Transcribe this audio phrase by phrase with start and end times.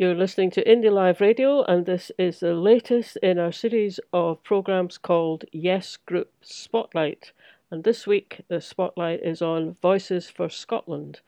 [0.00, 4.42] You're listening to Indie Live Radio, and this is the latest in our series of
[4.42, 7.32] programs called Yes Group Spotlight.
[7.70, 11.20] And this week, the spotlight is on Voices for Scotland.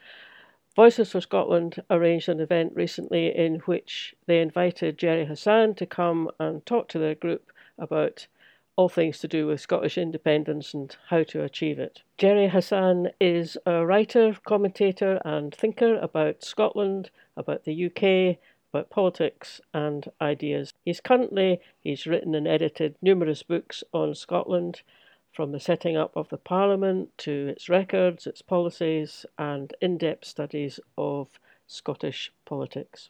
[0.74, 6.30] Voices for Scotland arranged an event recently in which they invited Gerry Hassan to come
[6.41, 8.27] and talk to their group about
[8.77, 12.00] all things to do with Scottish independence and how to achieve it.
[12.16, 18.39] Gerry Hassan is a writer, commentator, and thinker about Scotland, about the UK,
[18.73, 20.72] about politics and ideas.
[20.85, 24.82] He's currently he's written and edited numerous books on Scotland,
[25.32, 30.79] from the setting up of the Parliament to its records, its policies, and in-depth studies
[30.98, 31.29] of
[31.67, 33.08] Scottish politics.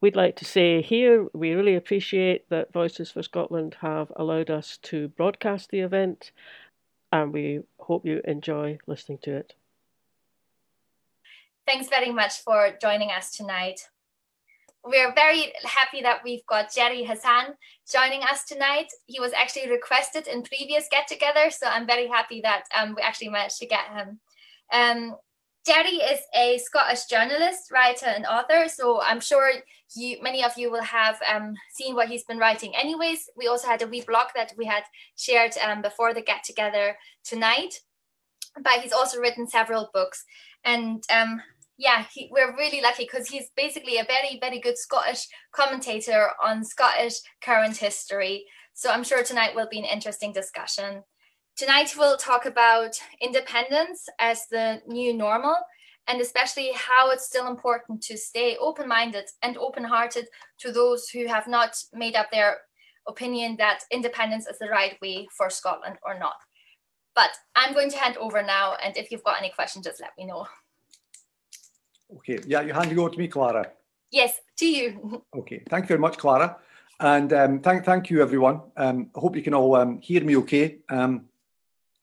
[0.00, 4.76] We'd like to say here we really appreciate that Voices for Scotland have allowed us
[4.82, 6.30] to broadcast the event,
[7.10, 9.54] and we hope you enjoy listening to it.
[11.66, 13.88] Thanks very much for joining us tonight
[14.84, 17.54] we're very happy that we've got Gerry Hassan
[17.90, 18.86] joining us tonight.
[19.06, 23.02] He was actually requested in previous get together, so I'm very happy that um, we
[23.02, 24.20] actually managed to get him.
[24.72, 25.16] Um,
[25.64, 29.52] Gerry is a Scottish journalist, writer, and author, so I'm sure
[29.94, 32.74] you, many of you will have um, seen what he's been writing.
[32.74, 34.82] Anyways, we also had a wee blog that we had
[35.16, 37.74] shared um, before the get together tonight,
[38.60, 40.24] but he's also written several books.
[40.64, 41.40] And um,
[41.82, 46.64] yeah, he, we're really lucky because he's basically a very, very good Scottish commentator on
[46.64, 48.44] Scottish current history.
[48.72, 51.02] So I'm sure tonight will be an interesting discussion.
[51.56, 55.56] Tonight we'll talk about independence as the new normal
[56.06, 60.26] and especially how it's still important to stay open minded and open hearted
[60.60, 62.58] to those who have not made up their
[63.08, 66.36] opinion that independence is the right way for Scotland or not.
[67.16, 70.12] But I'm going to hand over now, and if you've got any questions, just let
[70.16, 70.46] me know.
[72.16, 73.70] Okay, yeah, you're handing over to me, Clara.
[74.10, 75.24] Yes, to you.
[75.34, 76.58] Okay, thank you very much, Clara.
[77.00, 78.60] And um, thank, thank you, everyone.
[78.76, 80.78] Um, I hope you can all um, hear me okay.
[80.88, 81.26] Um,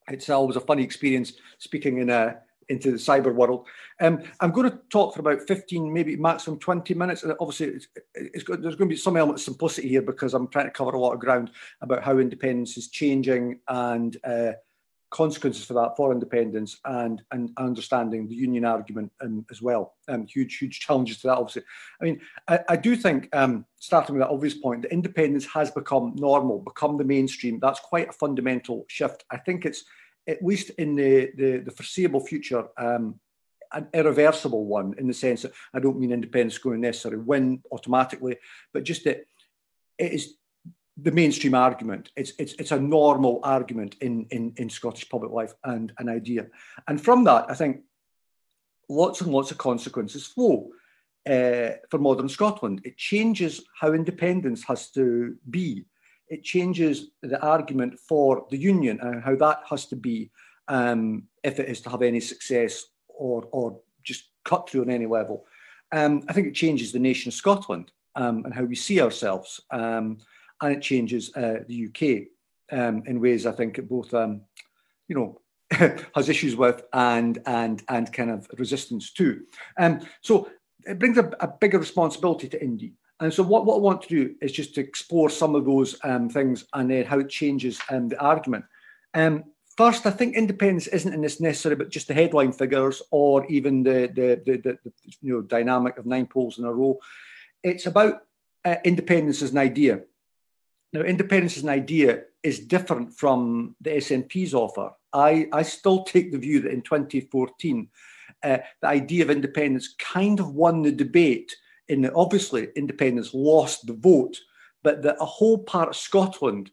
[0.10, 3.68] it's always a funny experience speaking in a, into the cyber world.
[4.02, 7.24] Um, I'm going to talk for about 15, maybe maximum 20 minutes.
[7.24, 10.48] And obviously, it's, it's there's going to be some element of simplicity here because I'm
[10.48, 11.52] trying to cover a lot of ground
[11.82, 14.54] about how independence is changing and uh,
[15.12, 19.96] consequences for that for independence and and understanding the union argument um, as well.
[20.08, 21.38] Um, huge huge challenges to that.
[21.38, 21.64] Obviously,
[22.02, 25.72] I mean I, I do think um, starting with that obvious point that independence has
[25.72, 27.60] become normal, become the mainstream.
[27.60, 29.24] That's quite a fundamental shift.
[29.32, 29.84] I think it's
[30.28, 32.66] at least in the the, the foreseeable future.
[32.78, 33.20] Um,
[33.72, 38.38] an irreversible one in the sense that I don't mean independence going necessarily win automatically,
[38.74, 39.26] but just that
[40.00, 40.34] it is
[41.02, 42.12] the mainstream argument.
[42.16, 46.48] It's it's it's a normal argument in in in Scottish public life and an idea.
[46.88, 47.82] And from that, I think
[48.90, 50.70] lots and lots of consequences flow
[51.30, 52.82] uh, for modern Scotland.
[52.84, 55.86] It changes how independence has to be.
[56.28, 60.32] It changes the argument for the union and how that has to be
[60.68, 65.06] um, if it is to have any success or or just cut through on any
[65.06, 65.46] level.
[65.92, 69.60] Um, I think it changes the nation of Scotland um, and how we see ourselves.
[69.72, 70.20] Um,
[70.62, 74.42] and it changes uh, the UK um, in ways I think it both, um,
[75.08, 75.42] you know,
[76.16, 79.42] has issues with and and and kind of resistance to.
[79.78, 80.50] Um, so
[80.86, 82.94] it brings a, a bigger responsibility to Indie.
[83.20, 85.98] And so what, what I want to do is just to explore some of those
[86.04, 88.64] um, things and then how it changes um, the argument.
[89.14, 89.44] Um,
[89.76, 93.84] first, I think independence isn't in this necessarily but just the headline figures or even
[93.84, 96.98] the, the, the, the, the you know, dynamic of nine polls in a row.
[97.62, 98.24] It's about
[98.64, 100.02] uh, independence as an idea.
[100.92, 104.92] Now, independence as an idea is different from the SNP's offer.
[105.14, 107.88] I, I still take the view that in 2014,
[108.44, 111.56] uh, the idea of independence kind of won the debate
[111.90, 114.38] in that obviously independence lost the vote,
[114.84, 116.72] but that a whole part of Scotland,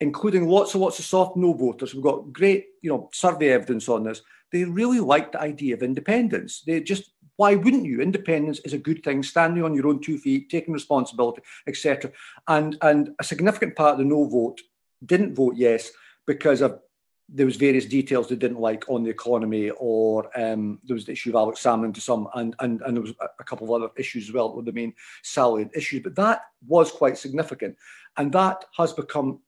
[0.00, 3.88] including lots and lots of soft no voters, we've got great you know survey evidence
[3.88, 6.62] on this, they really liked the idea of independence.
[6.66, 8.00] They just why wouldn't you?
[8.00, 12.12] Independence is a good thing, standing on your own two feet, taking responsibility, etc.
[12.48, 14.60] And and a significant part of the no vote
[15.04, 15.90] didn't vote yes
[16.26, 16.80] because of
[17.28, 21.12] there was various details they didn't like on the economy, or um, there was the
[21.12, 23.92] issue of Alex Salmond to some, and and and there was a couple of other
[23.96, 26.02] issues as well that were the main salient issues.
[26.02, 27.76] But that was quite significant,
[28.16, 29.40] and that has become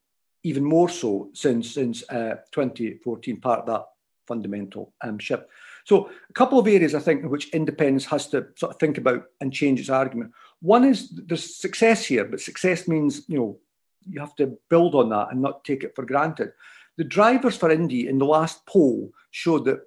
[0.43, 3.41] even more so since since uh, 2014.
[3.41, 3.85] Part of that
[4.27, 5.45] fundamental um, shift.
[5.87, 8.99] So a couple of areas I think in which independence has to sort of think
[8.99, 10.33] about and change its argument.
[10.61, 13.59] One is there's success here, but success means you know
[14.05, 16.53] you have to build on that and not take it for granted.
[16.97, 19.81] The drivers for Indie in the last poll showed that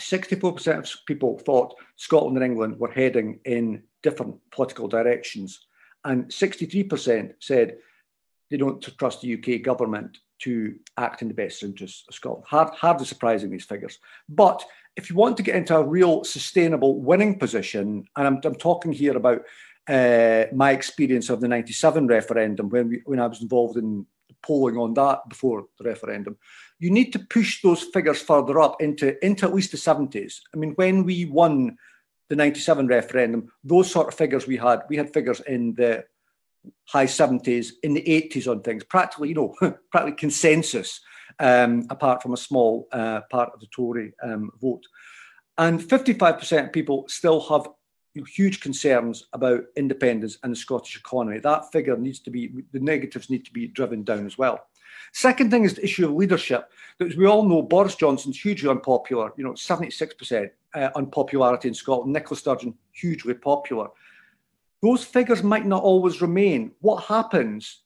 [0.00, 5.66] 64% of people thought Scotland and England were heading in different political directions,
[6.04, 7.78] and 63% said
[8.48, 12.44] they don't trust the UK government to act in the best interests of Scotland.
[12.46, 13.98] Hard, hardly surprising these figures.
[14.28, 14.64] But
[14.96, 18.92] if you want to get into a real sustainable winning position, and I'm, I'm talking
[18.92, 19.42] here about
[19.88, 24.06] uh, my experience of the 97 referendum when, we, when I was involved in
[24.42, 26.36] polling on that before the referendum,
[26.78, 30.40] you need to push those figures further up into, into at least the 70s.
[30.54, 31.76] I mean, when we won
[32.28, 36.04] the 97 referendum, those sort of figures we had, we had figures in the
[36.86, 39.54] high 70s, in the 80s on things, practically, you know,
[39.90, 41.00] practically consensus,
[41.38, 44.84] um, apart from a small uh, part of the Tory um, vote.
[45.58, 47.68] And 55% of people still have
[48.26, 51.38] huge concerns about independence and the Scottish economy.
[51.38, 54.66] That figure needs to be, the negatives need to be driven down as well.
[55.12, 56.70] Second thing is the issue of leadership.
[56.98, 62.12] We all know, Boris Johnson's hugely unpopular, you know, 76% uh, unpopularity in Scotland.
[62.12, 63.88] Nicola Sturgeon, hugely popular.
[64.82, 66.72] Those figures might not always remain.
[66.80, 67.82] What happens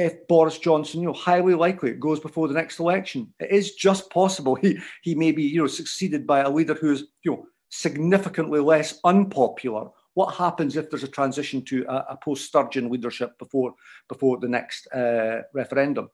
[0.00, 3.32] if Boris Johnson, you know, highly likely it goes before the next election?
[3.38, 7.04] It is just possible he, he may be, you know, succeeded by a leader who's,
[7.22, 9.88] you know, significantly less unpopular.
[10.14, 13.74] What happens if there's a transition to a, a post Sturgeon leadership before,
[14.08, 16.08] before the next uh, referendum?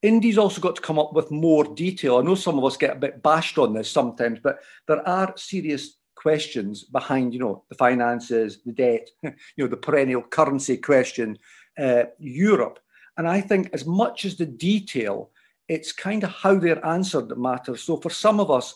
[0.00, 2.16] Indy's also got to come up with more detail.
[2.18, 4.58] I know some of us get a bit bashed on this sometimes, but
[4.88, 10.22] there are serious questions behind, you know, the finances, the debt, you know, the perennial
[10.22, 11.38] currency question,
[11.78, 12.78] uh, Europe.
[13.16, 15.30] And I think as much as the detail,
[15.68, 17.82] it's kind of how they're answered that matters.
[17.82, 18.74] So for some of us,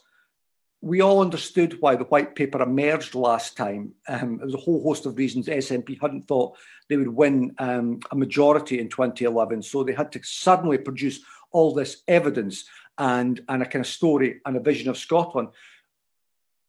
[0.81, 3.93] we all understood why the white paper emerged last time.
[4.07, 5.47] Um, there was a whole host of reasons.
[5.47, 6.57] SNP hadn't thought
[6.89, 11.75] they would win um, a majority in 2011, so they had to suddenly produce all
[11.75, 12.65] this evidence
[12.97, 15.49] and, and a kind of story and a vision of Scotland.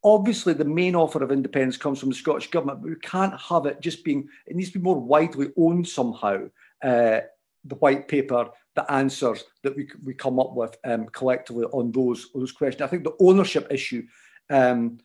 [0.03, 3.65] Obviously, the main offer of independence comes from the Scottish Government, but we can't have
[3.65, 6.47] it just being, it needs to be more widely owned somehow.
[6.81, 7.19] Uh,
[7.65, 12.27] the white paper, the answers that we, we come up with um, collectively on those,
[12.33, 12.81] those questions.
[12.81, 14.07] I think the ownership issue
[14.49, 14.99] um,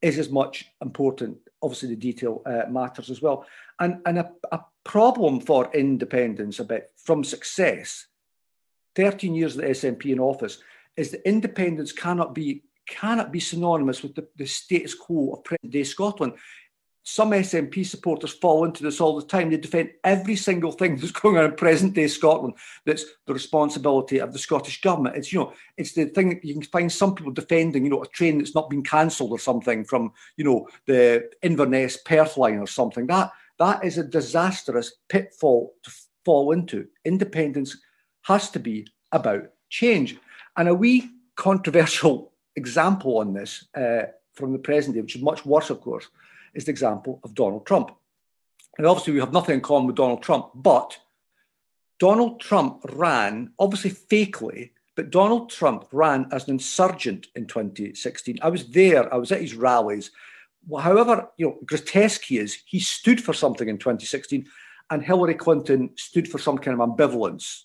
[0.00, 1.38] is as much important.
[1.62, 3.44] Obviously, the detail uh, matters as well.
[3.80, 8.06] And, and a, a problem for independence a bit from success,
[8.94, 10.58] 13 years of the SNP in office,
[10.96, 15.70] is that independence cannot be cannot be synonymous with the, the status quo of present
[15.70, 16.34] day Scotland
[17.02, 19.50] some SNP supporters fall into this all the time.
[19.50, 22.54] They defend every single thing that's going on in present day Scotland
[22.84, 25.16] that's the responsibility of the Scottish government.
[25.16, 28.02] It's, you know, it's the thing that you can find some people defending, you know,
[28.02, 32.58] a train that's not been cancelled or something from, you know, the Inverness Perth line
[32.58, 33.06] or something.
[33.06, 35.90] That that is a disastrous pitfall to
[36.24, 36.86] fall into.
[37.04, 37.76] Independence
[38.22, 40.16] has to be about change.
[40.56, 42.29] And a wee controversial
[42.60, 44.02] example on this uh,
[44.34, 46.08] from the present day, which is much worse, of course,
[46.54, 47.90] is the example of Donald Trump.
[48.78, 50.96] And obviously, we have nothing in common with Donald Trump, but
[51.98, 58.38] Donald Trump ran, obviously fakely, but Donald Trump ran as an insurgent in 2016.
[58.42, 60.10] I was there, I was at his rallies.
[60.78, 64.46] However, you know, grotesque he is, he stood for something in 2016,
[64.90, 67.62] and Hillary Clinton stood for some kind of ambivalence.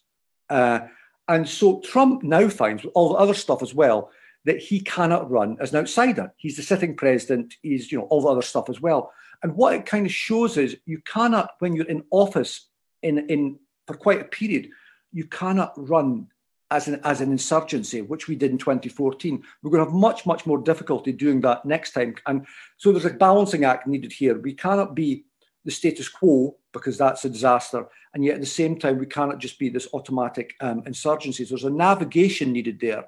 [0.50, 0.80] Uh,
[1.28, 4.12] and so Trump now finds, all the other stuff as well,
[4.46, 6.34] that he cannot run as an outsider.
[6.38, 7.56] He's the sitting president.
[7.62, 9.12] He's you know all the other stuff as well.
[9.44, 12.68] And what it kind of shows is you cannot, when you're in office
[13.02, 14.70] in in for quite a period,
[15.12, 16.28] you cannot run
[16.72, 19.44] as an as an insurgency, which we did in 2014.
[19.62, 22.16] We're going to have much much more difficulty doing that next time.
[22.28, 22.46] And
[22.78, 24.40] so there's a balancing act needed here.
[24.40, 25.26] We cannot be
[25.64, 29.40] the status quo because that's a disaster, and yet at the same time we cannot
[29.40, 31.44] just be this automatic um, insurgency.
[31.44, 33.06] There's a navigation needed there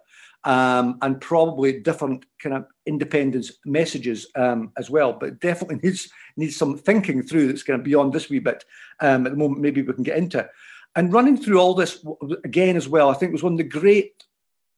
[0.47, 5.11] um, and probably different kind of independence messages um, as well.
[5.11, 8.63] But definitely needs needs some thinking through that's kind of beyond this wee bit
[9.01, 9.61] um, at the moment.
[9.61, 10.49] Maybe we can get into.
[10.95, 12.03] And running through all this
[12.45, 14.23] again as well, I think was one of the great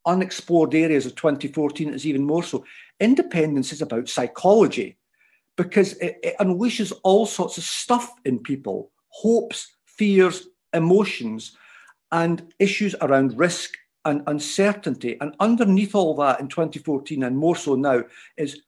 [0.08, 1.94] unexplored areas of 2014.
[1.94, 2.66] Is even more so.
[3.00, 4.98] Independence is about psychology
[5.56, 11.56] because it, it unleashes all sorts of stuff in people, hopes, fears, emotions,
[12.12, 15.18] and issues around risk and uncertainty.
[15.20, 18.04] And underneath all that in 2014, and more so now,
[18.38, 18.62] is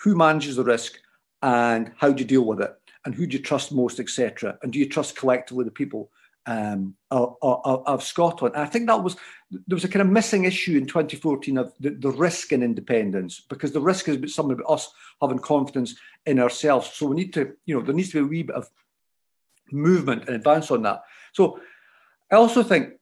[0.00, 0.98] who manages the risk
[1.42, 4.58] and how do you deal with it and who do you trust most, etc.
[4.62, 6.10] And do you trust collectively the people
[6.46, 8.54] um, of, of, of, Scotland?
[8.54, 9.16] And I think that was
[9.50, 13.40] there was a kind of missing issue in 2014 of the, the risk in independence
[13.48, 15.94] because the risk is something about us having confidence
[16.26, 16.90] in ourselves.
[16.92, 18.68] So we need to, you know, there needs to be a wee bit of
[19.70, 21.02] movement and advance on that.
[21.32, 21.60] So
[22.30, 22.94] I also think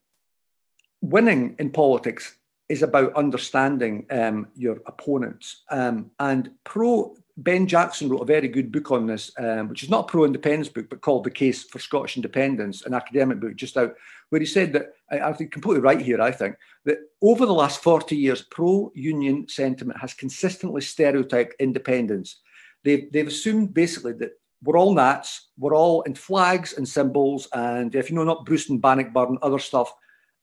[1.02, 2.36] winning in politics
[2.68, 5.62] is about understanding um, your opponents.
[5.70, 9.88] Um, and pro Ben Jackson wrote a very good book on this, um, which is
[9.88, 13.76] not a pro-independence book, but called "The Case for Scottish Independence," an academic book just
[13.76, 13.94] out,
[14.28, 16.20] where he said that I, think completely right here.
[16.20, 22.40] I think that over the last forty years, pro-union sentiment has consistently stereotyped independence.
[22.84, 24.32] They've they've assumed basically that
[24.62, 28.68] we're all Nats, we're all in flags and symbols, and if you know not Bruce
[28.68, 29.92] and Bannockburn, other stuff,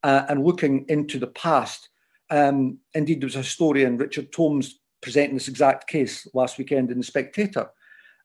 [0.04, 1.90] uh, and looking into the past.
[2.30, 6.98] Um, indeed, there was a historian, Richard Tomes, presenting this exact case last weekend in
[6.98, 7.70] the Spectator.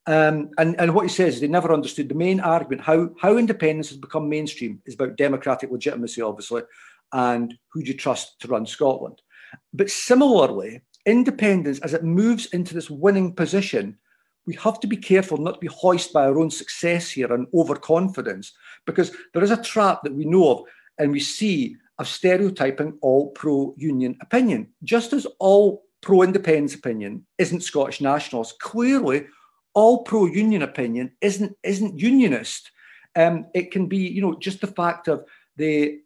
[0.07, 3.39] Um, and, and what he says is they never understood the main argument, how, how
[3.39, 6.63] independence has become mainstream is about democratic legitimacy, obviously,
[7.13, 9.23] and who do you trust to run Scotland.
[9.73, 13.97] But similarly, independence, as it moves into this winning position,
[14.47, 17.47] we have to be careful not to be hoisted by our own success here and
[17.55, 18.53] overconfidence,
[18.85, 20.65] because there is a trap that we know of
[20.99, 24.69] and we see of stereotyping all pro union opinion.
[24.83, 29.27] Just as all pro independence opinion isn't Scottish nationalist, clearly
[29.75, 32.71] all pro union opinion isn't, isn't unionist.
[33.17, 35.25] Um, it can be, you know, just the fact of
[35.57, 35.99] they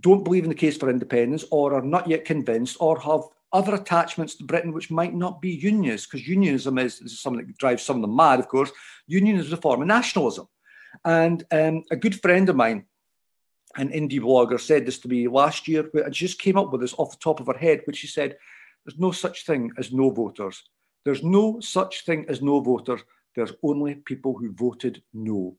[0.00, 3.22] don't believe in the case for independence or are not yet convinced or have
[3.52, 7.56] other attachments to Britain which might not be unionist, because unionism is, is, something that
[7.56, 8.72] drives some of them mad, of course.
[9.06, 10.48] Unionism is a form of nationalism.
[11.04, 12.86] And um, a good friend of mine,
[13.76, 16.80] an indie blogger, said this to me last year, and she just came up with
[16.80, 18.36] this off the top of her head, which she said,
[18.84, 20.62] There's no such thing as no voters.
[21.04, 23.02] There's no such thing as no voters.
[23.34, 25.56] There's only people who voted no.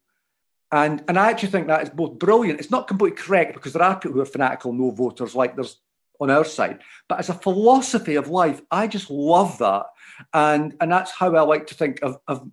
[0.72, 2.60] And, and I actually think that is both brilliant.
[2.60, 5.80] It's not completely correct because there are people who are fanatical no voters, like there's
[6.20, 6.80] on our side.
[7.08, 9.86] But as a philosophy of life, I just love that.
[10.34, 12.50] And, and that's how I like to think of, of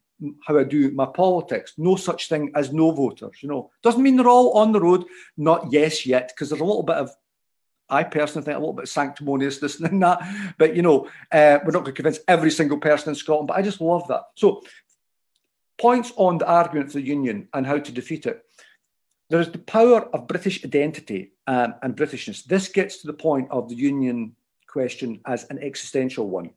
[0.46, 1.74] how I do my politics.
[1.76, 3.70] No such thing as no voters, you know.
[3.82, 5.04] Doesn't mean they're all on the road,
[5.36, 7.10] not yes yet, because there's a little bit of
[7.88, 10.54] I personally think a little bit sanctimoniousness in that.
[10.58, 13.48] But you know, uh, we're not going to convince every single person in Scotland.
[13.48, 14.22] But I just love that.
[14.34, 14.62] So,
[15.78, 18.42] points on the argument for the union and how to defeat it.
[19.28, 22.44] There is the power of British identity um, and Britishness.
[22.44, 24.36] This gets to the point of the union
[24.68, 26.50] question as an existential one.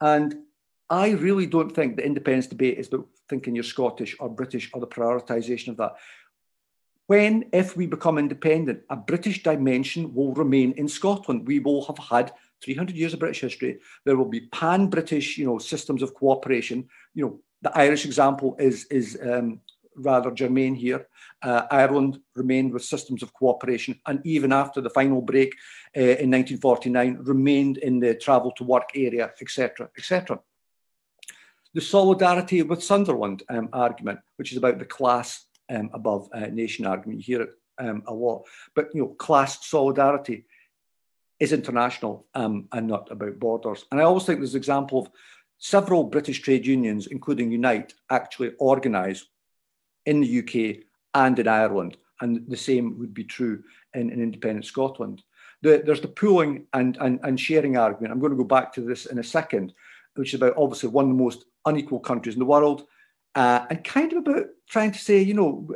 [0.00, 0.43] And
[0.90, 4.80] I really don't think the independence debate is about thinking you're Scottish or British or
[4.80, 5.94] the prioritisation of that.
[7.06, 11.46] When, if we become independent, a British dimension will remain in Scotland.
[11.46, 13.78] We will have had 300 years of British history.
[14.04, 16.88] There will be pan-British, you know, systems of cooperation.
[17.14, 19.60] You know, the Irish example is is um,
[19.96, 21.06] rather germane here.
[21.42, 25.54] Uh, Ireland remained with systems of cooperation, and even after the final break
[25.96, 30.40] uh, in 1949, remained in the travel to work area, etc., etc.
[31.74, 36.86] The solidarity with Sunderland um, argument, which is about the class um, above uh, nation
[36.86, 38.44] argument, you hear it um, a lot.
[38.74, 40.46] But you know, class solidarity
[41.40, 43.84] is international um, and not about borders.
[43.90, 45.10] And I always think there's an example of
[45.58, 49.24] several British trade unions, including Unite, actually organise
[50.06, 51.96] in the UK and in Ireland.
[52.20, 53.64] And the same would be true
[53.94, 55.22] in, in independent Scotland.
[55.62, 58.12] The, there's the pooling and, and, and sharing argument.
[58.12, 59.72] I'm going to go back to this in a second,
[60.14, 62.86] which is about obviously one of the most unequal countries in the world,
[63.34, 65.68] uh, and kind of about trying to say, you know,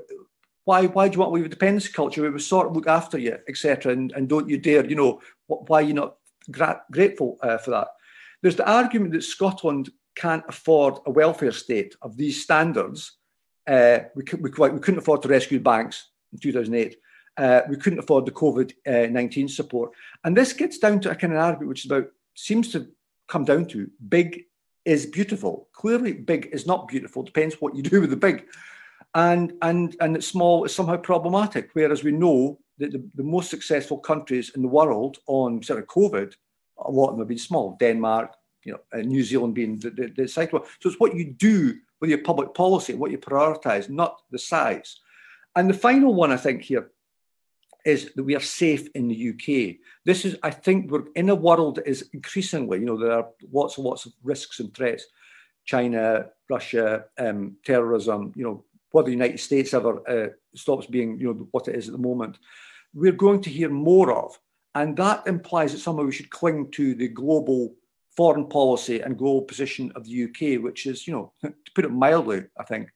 [0.65, 2.87] why why do you want to leave a dependency culture We will sort of look
[2.87, 6.17] after you, etc., and, and don't you dare, you know, why are you not
[6.51, 7.89] gra- grateful uh, for that?
[8.43, 13.19] There's the argument that Scotland can't afford a welfare state of these standards
[13.69, 16.97] uh, we, we, we, couldn't afford to rescue banks in 2008.
[17.37, 19.93] Uh, we couldn't afford the COVID uh, 19 support.
[20.25, 22.89] And this gets down to a kind of argument which is about, seems to
[23.29, 24.45] come down to big
[24.89, 25.69] is beautiful.
[25.73, 28.47] Clearly, big is not beautiful, depends what you do with the big.
[29.15, 33.99] And, and, and small is somehow problematic, whereas we know that the, the most successful
[33.99, 36.33] countries in the world on sort of COVID,
[36.79, 37.77] a lot of them have been small.
[37.79, 40.51] Denmark, you know, New Zealand being the, the, the site.
[40.51, 45.01] So it's what you do with your public policy, what you prioritise, not the size.
[45.55, 46.91] And the final one, I think, here
[47.85, 49.77] is that we are safe in the UK.
[50.05, 53.29] This is, I think, we're in a world that is increasingly, you know, there are
[53.53, 55.07] lots and lots of risks and threats.
[55.65, 61.33] China, Russia, um, terrorism, you know, whether the United States ever uh, stops being, you
[61.33, 62.39] know, what it is at the moment,
[62.95, 64.39] we're going to hear more of.
[64.75, 67.75] And that implies that somehow we should cling to the global
[68.17, 71.93] foreign policy and global position of the UK, which is, you know, to put it
[71.93, 72.89] mildly, I think,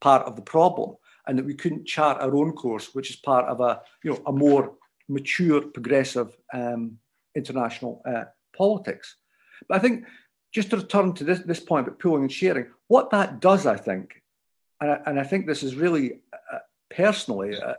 [0.00, 3.46] part of the problem, and that we couldn't chart our own course, which is part
[3.46, 4.74] of a, you know, a more
[5.08, 6.98] mature, progressive um,
[7.34, 8.24] international uh,
[8.56, 9.16] politics.
[9.68, 10.04] But I think
[10.52, 13.76] just to return to this, this point about pooling and sharing, what that does, I
[13.76, 14.22] think,
[14.80, 16.20] and I, and I think this is really
[16.52, 16.58] uh,
[16.90, 17.76] personally a,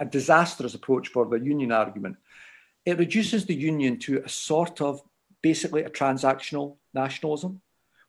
[0.00, 2.16] a disastrous approach for the union argument,
[2.84, 5.02] it reduces the union to a sort of
[5.42, 7.60] basically a transactional nationalism,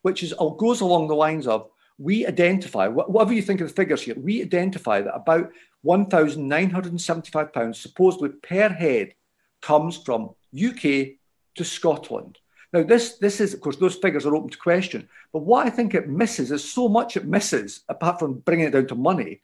[0.01, 1.69] which is goes along the lines of
[1.99, 5.51] we identify, whatever you think of the figures here, we identify that about
[5.85, 9.13] £1,975 supposedly per head
[9.61, 11.17] comes from UK
[11.55, 12.39] to Scotland.
[12.71, 15.09] Now, this, this is, of course, those figures are open to question.
[15.33, 18.71] But what I think it misses is so much it misses, apart from bringing it
[18.71, 19.41] down to money,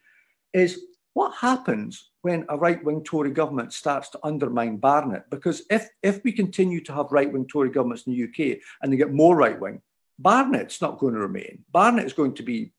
[0.54, 0.80] is
[1.14, 5.30] what happens when a right wing Tory government starts to undermine Barnett?
[5.30, 8.94] Because if, if we continue to have right wing Tory governments in the UK and
[8.94, 9.82] they get more right wing,
[10.18, 11.64] Barnett's not going to remain.
[11.72, 12.72] Barnett is going to be,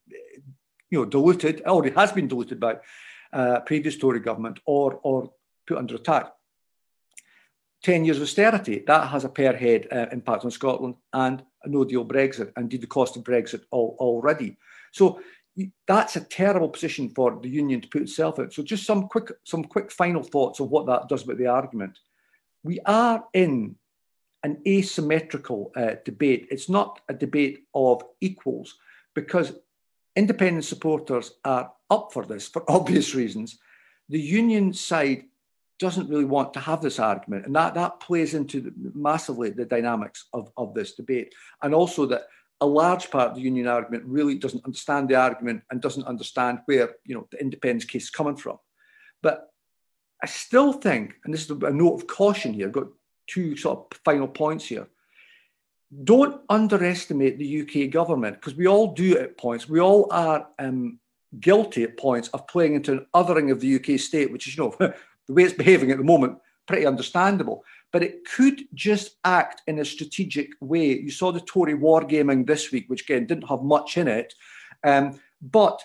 [0.91, 2.77] you know, diluted, already has been diluted by
[3.33, 5.33] uh, previous Tory government or, or
[5.67, 6.33] put under attack.
[7.83, 11.69] 10 years of austerity, that has a per head uh, impact on Scotland and a
[11.69, 14.57] no deal Brexit, indeed the cost of Brexit already.
[14.93, 15.21] So
[15.87, 18.51] that's a terrible position for the union to put itself in.
[18.51, 21.99] So just some quick, some quick final thoughts of what that does about the argument.
[22.65, 23.77] We are in
[24.47, 26.47] an asymmetrical uh, debate.
[26.53, 28.79] It's not a debate of equals
[29.13, 29.53] because
[30.15, 33.59] independent supporters are up for this for obvious reasons.
[34.09, 35.25] The union side
[35.81, 39.65] doesn't really want to have this argument, and that, that plays into the, massively the
[39.65, 41.35] dynamics of, of this debate.
[41.63, 42.29] And also that
[42.61, 46.61] a large part of the union argument really doesn't understand the argument and doesn't understand
[46.67, 48.59] where you know the independence case is coming from.
[49.25, 49.51] But
[50.23, 52.87] I still think, and this is a note of caution here, I've got
[53.27, 54.89] two sort of final points here.
[56.05, 59.69] Don't underestimate the UK government because we all do at points.
[59.69, 60.99] We all are um,
[61.41, 64.65] guilty at points of playing into an othering of the UK state, which is, you
[64.65, 64.75] know,
[65.27, 67.65] the way it's behaving at the moment, pretty understandable.
[67.93, 70.99] But it could just act in a strategic way.
[70.99, 74.35] You saw the Tory wargaming this week, which again didn't have much in it.
[74.85, 75.81] Um, but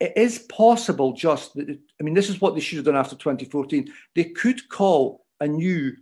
[0.00, 3.16] it is possible just that, I mean, this is what they should have done after
[3.16, 3.92] 2014.
[4.14, 5.96] They could call a new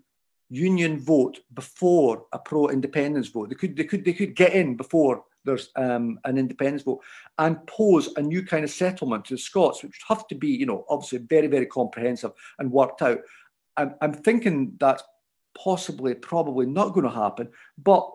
[0.48, 3.48] union vote before a pro-independence vote.
[3.48, 7.00] They could they could they could get in before there's um, an independence vote
[7.38, 10.48] and pose a new kind of settlement to the Scots, which would have to be,
[10.48, 13.20] you know, obviously very very comprehensive and worked out.
[13.76, 15.02] I'm, I'm thinking that's
[15.56, 17.48] possibly probably not going to happen,
[17.82, 18.10] but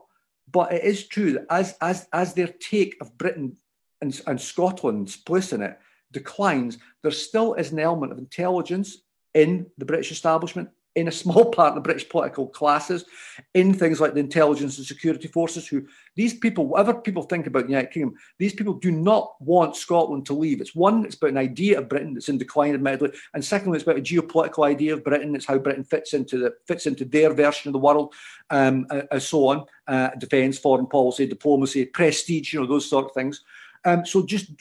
[0.52, 3.58] but it is true that as as as their take of Britain
[4.02, 5.78] and, and Scotland's place in it
[6.12, 8.98] declines, there still is an element of intelligence
[9.34, 13.06] in the British establishment in a small part of the British political classes,
[13.54, 17.63] in things like the intelligence and security forces, who these people, whatever people think about
[17.63, 20.62] the United Kingdom, these people do not want Scotland to leave.
[20.62, 23.84] It's one, it's about an idea of Britain that's in decline, admittedly, and secondly, it's
[23.84, 25.36] about a geopolitical idea of Britain.
[25.36, 28.13] It's how Britain fits into the fits into their version of the world,
[28.49, 29.65] um, and so on.
[29.88, 33.43] Uh, defence, foreign policy, diplomacy, prestige, you know, those sort of things.
[33.84, 34.51] Um, so just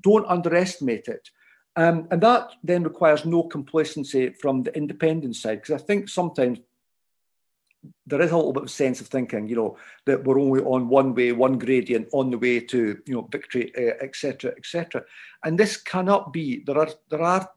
[0.00, 1.30] don't underestimate it.
[1.78, 6.58] Um, and that then requires no complacency from the independent side, because I think sometimes
[8.04, 10.88] there is a little bit of sense of thinking, you know, that we're only on
[10.88, 15.02] one way, one gradient, on the way to, you know, victory, etc., uh, etc.
[15.02, 15.06] Et
[15.44, 16.64] and this cannot be.
[16.66, 17.48] There are there are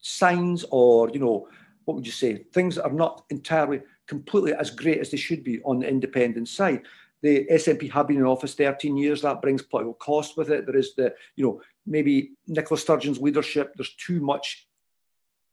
[0.00, 1.46] signs, or you know,
[1.84, 2.46] what would you say?
[2.52, 6.48] Things that are not entirely completely as great as they should be on the independent
[6.48, 6.82] side.
[7.22, 9.22] The SNP have been in office 13 years.
[9.22, 10.66] That brings political cost with it.
[10.66, 13.74] There is the, you know, maybe Nicola Sturgeon's leadership.
[13.76, 14.66] There's too much,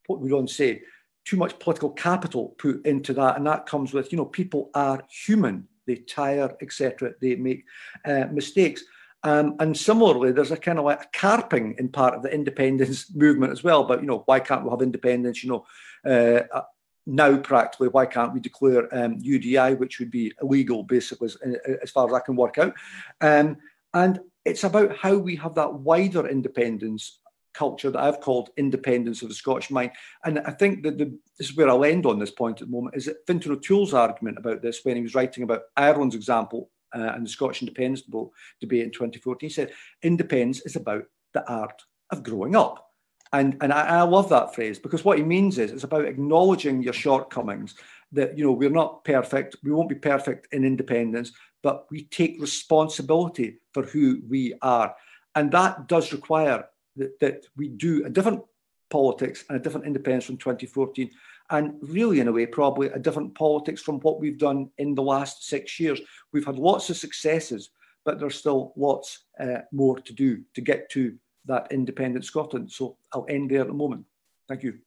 [0.06, 0.82] what we don't say,
[1.24, 5.02] too much political capital put into that, and that comes with, you know, people are
[5.08, 5.68] human.
[5.86, 7.12] They tire, etc.
[7.20, 7.64] They make
[8.04, 8.84] uh, mistakes.
[9.24, 13.06] Um, and similarly, there's a kind of like a carping in part of the independence
[13.14, 13.84] movement as well.
[13.84, 15.44] But you know, why can't we have independence?
[15.44, 15.66] You know,
[16.10, 16.62] uh,
[17.06, 21.36] now practically why can't we declare um, UDI, which would be illegal basically as,
[21.82, 22.74] as far as I can work out.
[23.20, 23.58] Um,
[23.94, 27.20] and it's about how we have that wider independence
[27.54, 29.90] culture that I've called independence of the Scottish mind.
[30.24, 32.72] And I think that the, this is where I'll end on this point at the
[32.72, 36.70] moment, is that Fintan O'Toole's argument about this when he was writing about Ireland's example
[36.94, 41.82] uh, and the Scottish independence debate in 2014, he said, independence is about the art
[42.10, 42.88] of growing up.
[43.34, 46.82] And, and I, I love that phrase because what he means is it's about acknowledging
[46.82, 47.74] your shortcomings
[48.12, 49.56] that, you know, we're not perfect.
[49.64, 54.94] We won't be perfect in independence, but we take responsibility for who we are.
[55.34, 58.42] And that does require that, that we do a different
[58.90, 61.10] politics and a different independence from 2014
[61.50, 65.02] and really in a way probably a different politics from what we've done in the
[65.02, 65.98] last six years
[66.30, 67.70] we've had lots of successes
[68.04, 72.70] but there's still lots uh, more to do to get to that independent Scotland.
[72.70, 74.04] So I'll end there at the moment.
[74.48, 74.78] Thank you.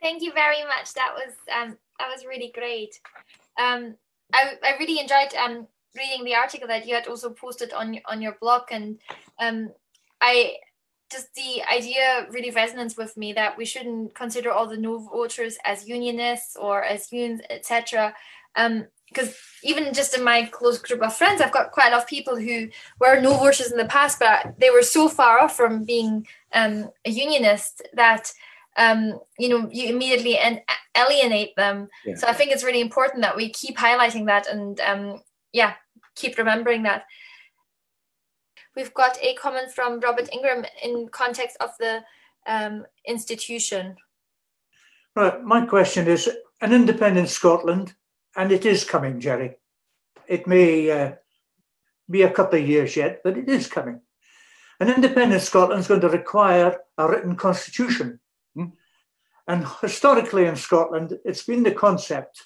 [0.00, 0.94] Thank you very much.
[0.94, 3.00] That was um, that was really great.
[3.58, 3.96] Um,
[4.32, 5.66] I, I really enjoyed um,
[5.96, 8.98] reading the article that you had also posted on on your blog, and
[9.38, 9.70] um,
[10.20, 10.56] I
[11.10, 15.58] just the idea really resonates with me that we shouldn't consider all the no voters
[15.64, 18.14] as unionists or as unions, etc.
[18.54, 22.02] Because um, even just in my close group of friends, I've got quite a lot
[22.02, 22.68] of people who
[23.00, 26.90] were no voters in the past, but they were so far off from being um,
[27.04, 28.32] a unionist that
[28.78, 30.60] um, you know you immediately and
[30.96, 31.88] alienate them.
[32.06, 32.14] Yeah.
[32.14, 35.20] So I think it's really important that we keep highlighting that and um,
[35.52, 35.74] yeah,
[36.14, 37.04] keep remembering that.
[38.74, 42.04] We've got a comment from Robert Ingram in context of the
[42.46, 43.96] um, institution.
[45.16, 47.94] Right, my question is an independent Scotland,
[48.36, 49.56] and it is coming, Gerry.
[50.28, 51.12] It may uh,
[52.08, 54.00] be a couple of years yet, but it is coming.
[54.78, 58.20] An independent Scotland is going to require a written constitution.
[59.48, 62.44] And historically in Scotland, it's been the concept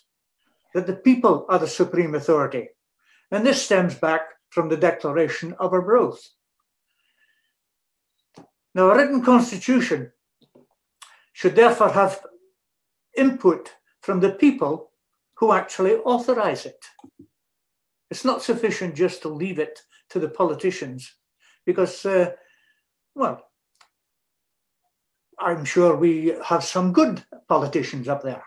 [0.72, 2.68] that the people are the supreme authority.
[3.32, 6.22] And this stems back from the Declaration of Arbroath.
[8.74, 10.12] Now, a written constitution
[11.32, 12.24] should therefore have
[13.16, 14.92] input from the people
[15.34, 16.84] who actually authorize it.
[18.10, 21.14] It's not sufficient just to leave it to the politicians
[21.66, 22.30] because, uh,
[23.14, 23.42] well,
[25.42, 28.44] I'm sure we have some good politicians up there,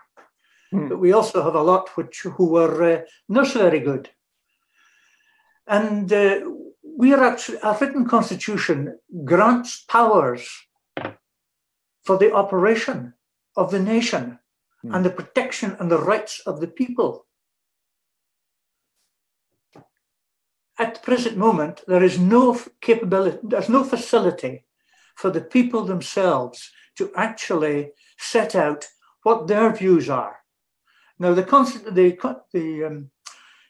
[0.70, 0.88] hmm.
[0.88, 4.10] but we also have a lot which who are uh, not very good.
[5.66, 6.40] And uh,
[6.96, 10.48] we are actually, a written constitution grants powers
[12.04, 13.14] for the operation
[13.56, 14.38] of the nation
[14.84, 14.94] mm.
[14.94, 17.26] and the protection and the rights of the people.
[20.78, 24.64] At the present moment, there is no capability, there's no facility
[25.16, 28.86] for the people themselves to actually set out
[29.22, 30.36] what their views are.
[31.18, 33.10] Now, the, the, the um,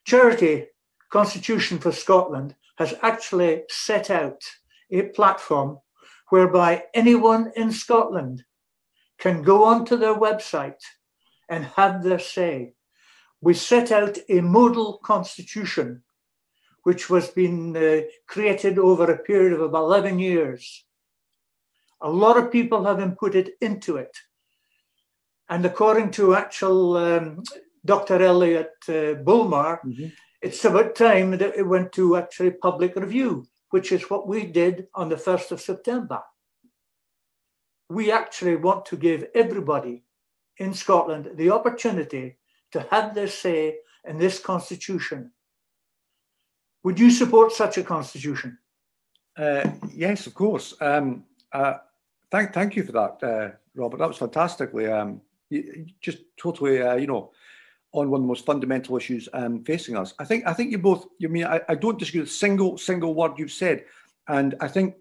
[0.04, 0.66] charity
[1.10, 4.42] Constitution for Scotland has actually set out
[4.90, 5.78] a platform
[6.30, 8.44] whereby anyone in Scotland
[9.18, 10.82] can go onto their website
[11.48, 12.74] and have their say.
[13.40, 16.02] We set out a model constitution,
[16.82, 20.84] which was being uh, created over a period of about 11 years.
[22.00, 24.16] A lot of people have inputted into it.
[25.48, 27.42] And according to actual um,
[27.84, 28.22] Dr.
[28.22, 30.08] Elliot uh, Bulmer, mm-hmm
[30.42, 34.86] it's about time that it went to actually public review, which is what we did
[34.94, 36.20] on the 1st of September.
[37.88, 40.04] We actually want to give everybody
[40.58, 42.38] in Scotland the opportunity
[42.72, 45.32] to have their say in this constitution.
[46.84, 48.58] Would you support such a constitution?
[49.36, 50.74] Uh, yes, of course.
[50.80, 51.24] Um,
[51.56, 51.78] uh,
[52.30, 53.98] thank, thank you for that, uh, Robert.
[53.98, 55.20] That was fantastically, um,
[56.00, 57.32] just totally, uh, you know,
[57.92, 60.12] on one of the most fundamental issues um, facing us.
[60.18, 61.06] I think I think you both.
[61.18, 63.84] You mean I, I don't disagree with single single word you've said,
[64.28, 64.96] and I think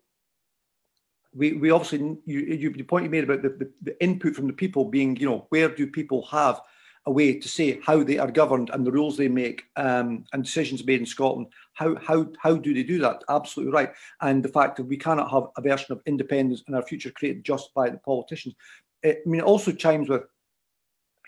[1.33, 4.47] we we obviously you, you the point you made about the, the, the input from
[4.47, 6.61] the people being you know where do people have
[7.05, 10.43] a way to say how they are governed and the rules they make um, and
[10.43, 11.47] decisions made in Scotland.
[11.73, 13.23] How how how do they do that?
[13.29, 13.91] Absolutely right.
[14.21, 17.43] And the fact that we cannot have a version of independence in our future created
[17.43, 18.55] just by the politicians.
[19.03, 20.23] It, I mean, it also chimes with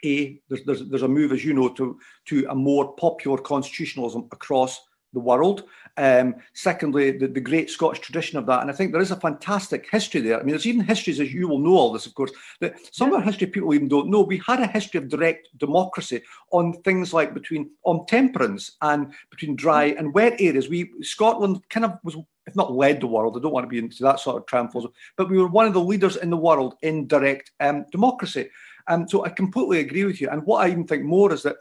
[0.03, 4.27] a there's, there's there's a move, as you know, to to a more popular constitutionalism
[4.31, 4.81] across
[5.17, 5.63] the world.
[5.97, 9.19] Um, secondly, the, the great Scottish tradition of that, and I think there is a
[9.19, 10.39] fantastic history there.
[10.39, 13.09] I mean, there's even histories, as you will know all this, of course, that some
[13.09, 13.15] yeah.
[13.15, 14.21] of our history people even don't know.
[14.21, 19.55] We had a history of direct democracy on things like between on temperance and between
[19.55, 20.69] dry and wet areas.
[20.69, 23.79] We Scotland kind of was if not led the world, I don't want to be
[23.79, 26.75] into that sort of trampoline, but we were one of the leaders in the world
[26.81, 28.49] in direct um, democracy.
[28.87, 30.29] Um, so I completely agree with you.
[30.29, 31.57] And what I even think more is that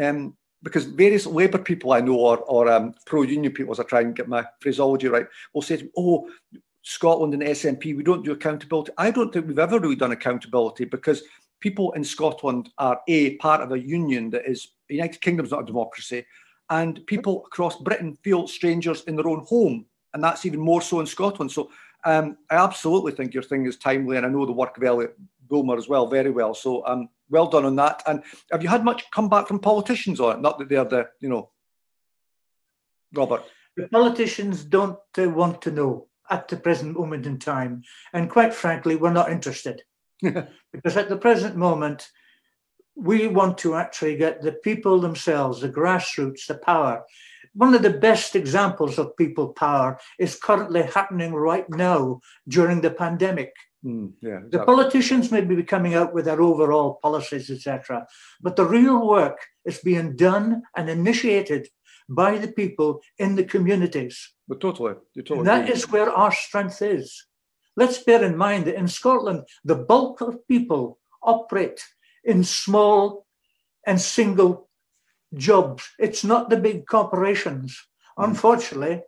[0.00, 4.00] um, because various Labour people I know or, or um, pro-union people, as I try
[4.00, 6.28] and get my phraseology right, will say to me, oh,
[6.82, 8.92] Scotland and SNP, we don't do accountability.
[8.96, 11.22] I don't think we've ever really done accountability because
[11.60, 15.66] people in Scotland are a part of a union that is United Kingdom's not a
[15.66, 16.24] democracy,
[16.70, 21.00] and people across Britain feel strangers in their own home, and that's even more so
[21.00, 21.52] in Scotland.
[21.52, 21.70] So
[22.04, 25.16] um, I absolutely think your thing is timely, and I know the work of Elliot
[25.48, 26.54] Bulmer as well very well.
[26.54, 28.02] So um, well done on that.
[28.06, 30.42] And have you had much comeback from politicians on it?
[30.42, 31.50] Not that they're the, you know,
[33.14, 33.44] Robert.
[33.76, 37.82] The politicians don't uh, want to know at the present moment in time.
[38.12, 39.82] And quite frankly, we're not interested.
[40.20, 42.08] because at the present moment,
[42.94, 47.02] we want to actually get the people themselves, the grassroots, the power.
[47.54, 52.90] One of the best examples of people power is currently happening right now during the
[52.90, 53.54] pandemic.
[53.84, 54.58] Mm, yeah, exactly.
[54.58, 58.06] The politicians may be coming out with their overall policies, etc.,
[58.40, 61.68] but the real work is being done and initiated
[62.08, 64.32] by the people in the communities.
[64.48, 67.26] But totally, totally that is where our strength is.
[67.76, 71.80] let's bear in mind that in Scotland, the bulk of people operate
[72.24, 73.26] in small
[73.86, 74.68] and single
[75.34, 75.88] jobs.
[75.98, 77.70] It's not the big corporations.
[78.18, 78.28] Mm.
[78.28, 79.02] Unfortunately,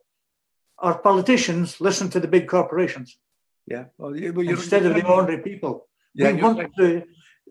[0.79, 3.19] our politicians listen to the big corporations.
[3.67, 3.85] Yeah.
[3.99, 5.89] Well, instead of the ordinary people.
[6.15, 6.71] Yeah, we want right.
[6.77, 7.05] the,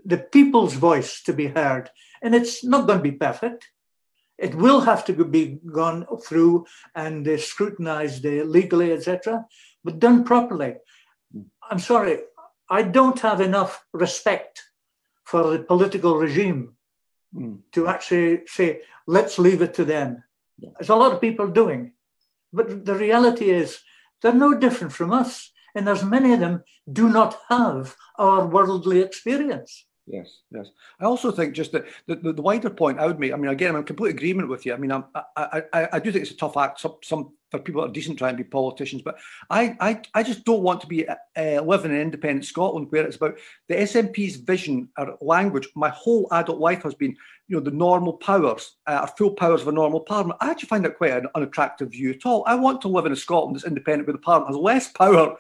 [0.06, 1.90] the people's voice to be heard.
[2.22, 3.70] And it's not going to be perfect.
[4.38, 9.46] It will have to be gone through and uh, scrutinized uh, legally, etc.,
[9.84, 10.76] but done properly.
[11.32, 11.42] Hmm.
[11.70, 12.20] I'm sorry,
[12.70, 14.64] I don't have enough respect
[15.26, 16.76] for the political regime
[17.36, 17.60] mm.
[17.74, 20.24] to actually say, let's leave it to them.
[20.58, 20.70] Yeah.
[20.78, 21.94] There's a lot of people doing.
[22.54, 23.80] But the reality is,
[24.22, 25.51] they're no different from us.
[25.76, 29.86] And there's many of them do not have our worldly experience.
[30.08, 30.68] Yes, yes.
[31.00, 33.32] I also think just that the, the, wider point I would make.
[33.32, 34.74] I mean, again, I'm in complete agreement with you.
[34.74, 35.06] I mean, I'm,
[35.38, 36.82] I, I, I do think it's a tough act.
[36.82, 39.18] Some, some for people that are decent trying to be politicians, but
[39.50, 43.18] I, I, I just don't want to be uh, living in independent Scotland where it's
[43.18, 45.68] about the SNP's vision or language.
[45.76, 47.16] My whole adult life has been,
[47.48, 50.40] you know, the normal powers, uh, full powers of a normal parliament.
[50.42, 52.44] I actually find that quite an unattractive view at all.
[52.48, 55.38] I want to live in a Scotland that's independent, where the parliament has less power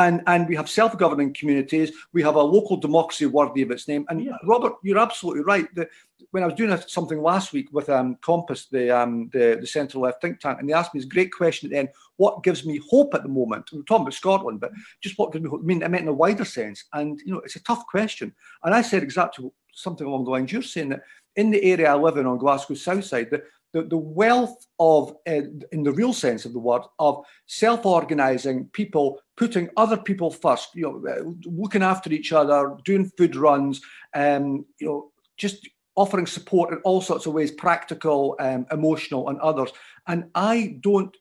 [0.00, 1.92] and and we have self-governing communities.
[2.12, 4.04] We have a local democracy worthy of its name.
[4.08, 4.32] And yeah.
[4.44, 5.72] Robert, you're absolutely right.
[5.74, 5.88] The,
[6.32, 9.98] when I was doing something last week with um, Compass, the, um, the the centre
[9.98, 12.64] left think tank, and they asked me this great question at the end: What gives
[12.64, 13.70] me hope at the moment?
[13.72, 15.60] We're talking about Scotland, but just what gives me hope?
[15.62, 16.84] I mean, I meant in a wider sense.
[16.92, 18.34] And you know, it's a tough question.
[18.64, 21.02] And I said exactly something along the lines you're saying that
[21.36, 25.16] in the area I live in on Glasgow South Side, that the, the wealth of,
[25.28, 30.74] uh, in the real sense of the word, of self-organizing people, putting other people first,
[30.74, 33.80] you know, uh, looking after each other, doing food runs,
[34.14, 39.38] um, you know, just offering support in all sorts of ways, practical, um, emotional, and
[39.40, 39.70] others.
[40.06, 41.14] And I don't.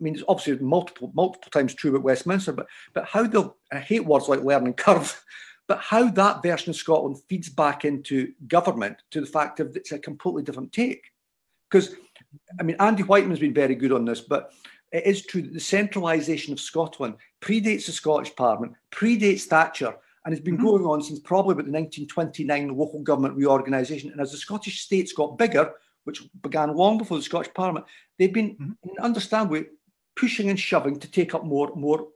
[0.00, 3.78] I mean, it's obviously multiple multiple times true about Westminster, but but how they'll I
[3.78, 5.22] hate words like learning curve,
[5.68, 9.92] but how that version of Scotland feeds back into government to the fact that it's
[9.92, 11.10] a completely different take.
[11.74, 11.96] Because,
[12.60, 14.52] I mean, Andy Wightman's been very good on this, but
[14.92, 19.92] it is true that the centralisation of Scotland predates the Scottish Parliament, predates Thatcher,
[20.24, 20.66] and has been mm-hmm.
[20.66, 24.12] going on since probably about the 1929 local government reorganisation.
[24.12, 25.72] And as the Scottish states got bigger,
[26.04, 27.86] which began long before the Scottish Parliament,
[28.20, 28.70] they've been, mm-hmm.
[28.84, 29.64] in an understand way,
[30.14, 32.06] pushing and shoving to take up more, more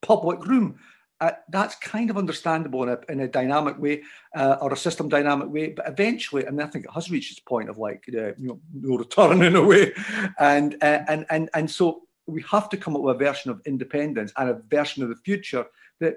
[0.00, 0.78] public room
[1.20, 4.02] uh, that's kind of understandable in a, in a dynamic way
[4.36, 5.68] uh, or a system dynamic way.
[5.68, 8.48] But eventually, I mean, I think it has reached its point of like uh, you
[8.48, 9.92] know no return in a way,
[10.38, 13.60] and uh, and and and so we have to come up with a version of
[13.66, 15.66] independence and a version of the future
[16.00, 16.16] that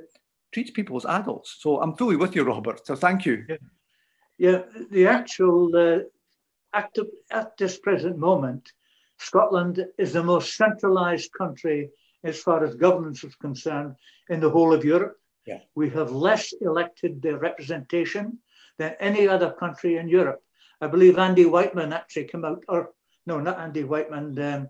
[0.51, 1.57] treats people as adults.
[1.59, 2.85] So I'm fully with you, Robert.
[2.85, 3.45] So thank you.
[3.47, 3.57] Yeah,
[4.37, 5.99] yeah the actual uh,
[6.73, 6.95] at,
[7.31, 8.71] at this present moment,
[9.19, 11.89] Scotland is the most centralised country
[12.23, 13.95] as far as governance is concerned
[14.29, 15.17] in the whole of Europe.
[15.45, 15.59] Yeah.
[15.75, 18.39] We have less elected representation
[18.77, 20.41] than any other country in Europe.
[20.81, 22.91] I believe Andy Wightman actually came out, or
[23.25, 24.69] no, not Andy Wightman, um,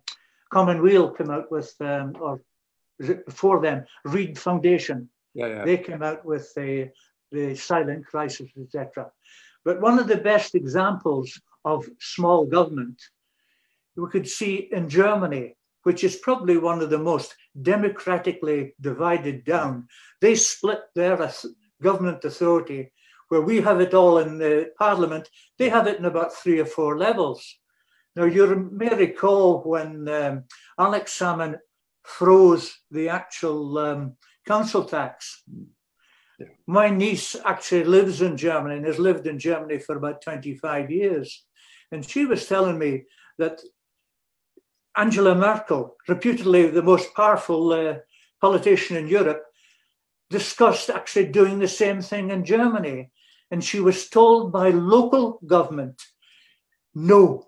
[0.49, 2.41] Commonweal came out with, um, or
[2.99, 5.09] was it before them, Reid Foundation.
[5.33, 5.65] Yeah, yeah.
[5.65, 6.89] They came out with the,
[7.31, 9.11] the silent crisis, etc.
[9.65, 13.01] But one of the best examples of small government
[13.97, 15.55] we could see in Germany
[15.87, 19.87] which is probably one of the most democratically divided down.
[20.19, 21.31] They split their
[21.81, 22.91] government authority,
[23.29, 26.65] where we have it all in the parliament, they have it in about three or
[26.65, 27.41] four levels.
[28.17, 30.43] Now, you may recall when um,
[30.77, 31.55] Alex Salmond
[32.03, 35.41] froze the actual um, council tax.
[36.37, 36.47] Yeah.
[36.67, 41.45] My niece actually lives in Germany and has lived in Germany for about 25 years.
[41.93, 43.05] And she was telling me
[43.37, 43.61] that
[44.97, 47.95] Angela Merkel, reputedly the most powerful uh,
[48.41, 49.43] politician in Europe,
[50.29, 53.11] discussed actually doing the same thing in Germany.
[53.51, 56.01] And she was told by local government,
[56.93, 57.47] no,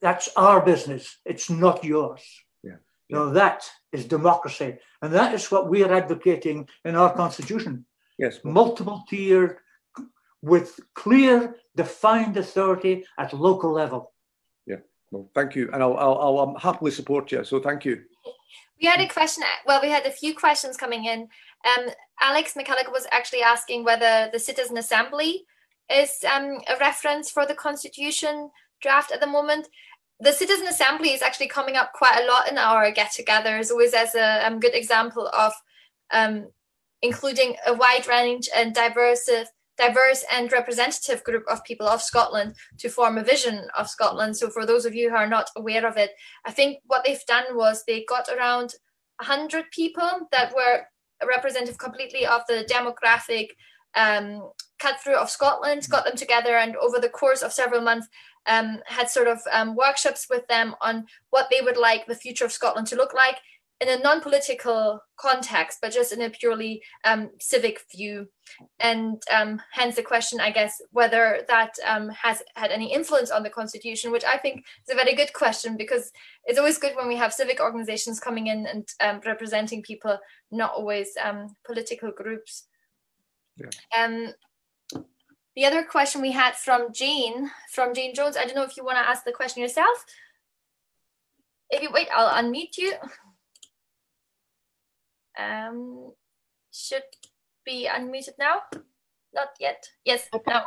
[0.00, 1.18] that's our business.
[1.24, 2.22] It's not yours.
[2.62, 2.76] Yeah.
[3.08, 3.18] yeah.
[3.18, 4.78] Now that is democracy.
[5.02, 7.84] And that is what we are advocating in our constitution.
[8.18, 8.38] Yes.
[8.42, 9.58] Multiple tiered
[10.42, 14.13] with clear defined authority at local level.
[15.14, 17.44] Well, thank you, and I'll, I'll, I'll um, happily support you.
[17.44, 18.02] So thank you.
[18.82, 19.44] We had a question.
[19.64, 21.28] Well, we had a few questions coming in.
[21.64, 21.86] Um,
[22.20, 25.44] Alex McCulloch was actually asking whether the Citizen Assembly
[25.88, 28.50] is um, a reference for the Constitution
[28.82, 29.68] draft at the moment.
[30.18, 34.16] The Citizen Assembly is actually coming up quite a lot in our get-togethers, always as
[34.16, 35.52] a um, good example of
[36.12, 36.48] um,
[37.02, 39.28] including a wide range and diverse
[39.76, 44.36] diverse and representative group of people of Scotland to form a vision of Scotland.
[44.36, 46.12] So, for those of you who are not aware of it,
[46.44, 48.74] I think what they've done was they got around
[49.20, 50.82] 100 people that were
[51.26, 53.48] representative completely of the demographic
[53.94, 58.08] um, cut through of Scotland, got them together, and over the course of several months,
[58.46, 62.44] um, had sort of um, workshops with them on what they would like the future
[62.44, 63.38] of Scotland to look like
[63.84, 68.28] in a non-political context, but just in a purely um, civic view.
[68.80, 73.42] And um, hence the question, I guess, whether that um, has had any influence on
[73.42, 76.10] the constitution, which I think is a very good question because
[76.46, 80.18] it's always good when we have civic organizations coming in and um, representing people,
[80.50, 82.64] not always um, political groups.
[83.56, 84.04] Yeah.
[84.04, 84.32] Um,
[85.56, 88.84] the other question we had from Jane, from Jane Jones, I don't know if you
[88.84, 90.04] want to ask the question yourself.
[91.70, 92.94] If you wait, I'll unmute you.
[95.38, 96.12] Um,
[96.72, 97.02] should
[97.64, 98.62] be unmuted now.
[99.32, 99.88] Not yet.
[100.04, 100.52] Yes, okay.
[100.52, 100.64] now.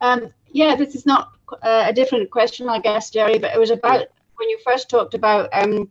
[0.00, 3.70] Um, yeah, this is not uh, a different question, I guess, Gerry, but it was
[3.70, 5.90] about when you first talked about um,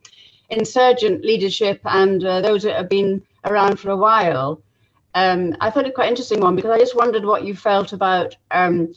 [0.50, 4.62] insurgent leadership and uh, those that have been around for a while.
[5.14, 8.36] Um, I thought it quite interesting one because I just wondered what you felt about
[8.52, 8.94] um,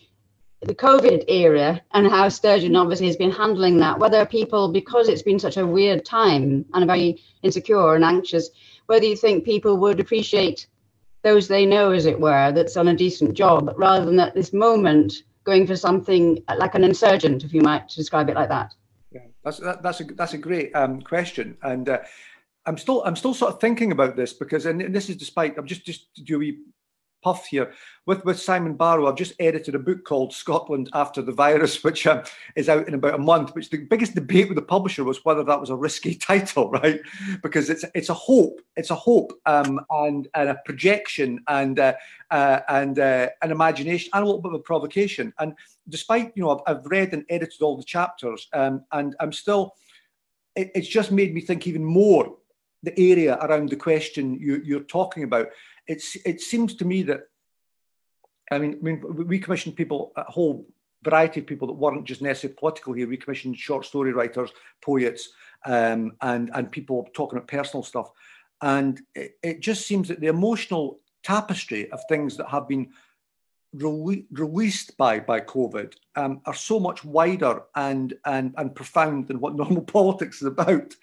[0.66, 3.98] the COVID era and how Sturgeon obviously has been handling that.
[3.98, 8.50] Whether people, because it's been such a weird time and very insecure and anxious,
[8.86, 10.66] whether you think people would appreciate
[11.22, 14.52] those they know, as it were, that's on a decent job, rather than at this
[14.52, 18.74] moment going for something like an insurgent, if you might describe it like that.
[19.10, 21.98] Yeah, that's that, that's a that's a great um, question, and uh,
[22.66, 25.66] I'm still I'm still sort of thinking about this because, and this is despite I'm
[25.66, 26.58] just just do a wee
[27.24, 27.72] puff here
[28.06, 29.08] with with Simon Barrow.
[29.08, 32.22] I've just edited a book called Scotland After the Virus, which um,
[32.54, 33.54] is out in about a month.
[33.54, 37.00] Which the biggest debate with the publisher was whether that was a risky title, right?
[37.42, 41.94] Because it's it's a hope, it's a hope, um, and and a projection, and uh,
[42.30, 45.32] uh, and uh, an imagination, and a little bit of a provocation.
[45.38, 45.54] And
[45.88, 49.74] despite you know, I've, I've read and edited all the chapters, um, and I'm still.
[50.56, 52.36] It, it's just made me think even more
[52.84, 55.48] the area around the question you, you're talking about
[55.86, 57.28] it's it seems to me that
[58.50, 60.66] I mean, I mean, we commissioned people, a whole
[61.02, 63.08] variety of people that weren't just necessarily political here.
[63.08, 64.50] We commissioned short story writers,
[64.82, 65.30] poets,
[65.64, 68.10] um, and and people talking about personal stuff.
[68.60, 72.90] And it, it just seems that the emotional tapestry of things that have been
[73.74, 79.40] re- released by by COVID um, are so much wider and and and profound than
[79.40, 80.94] what normal politics is about.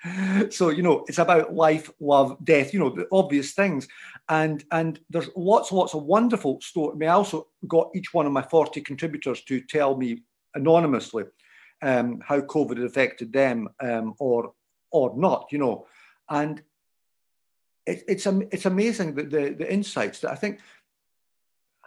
[0.50, 2.74] So you know, it's about life, love, death.
[2.74, 3.88] You know, the obvious things.
[4.30, 6.96] And and there's lots and lots of wonderful stories.
[6.96, 10.24] I, mean, I also got each one of my forty contributors to tell me
[10.56, 11.26] anonymously
[11.82, 14.54] um, how COVID had affected them um, or
[14.92, 15.48] or not.
[15.52, 15.88] You know,
[16.30, 16.62] and
[17.86, 20.60] it, it's it's amazing that the the insights that I think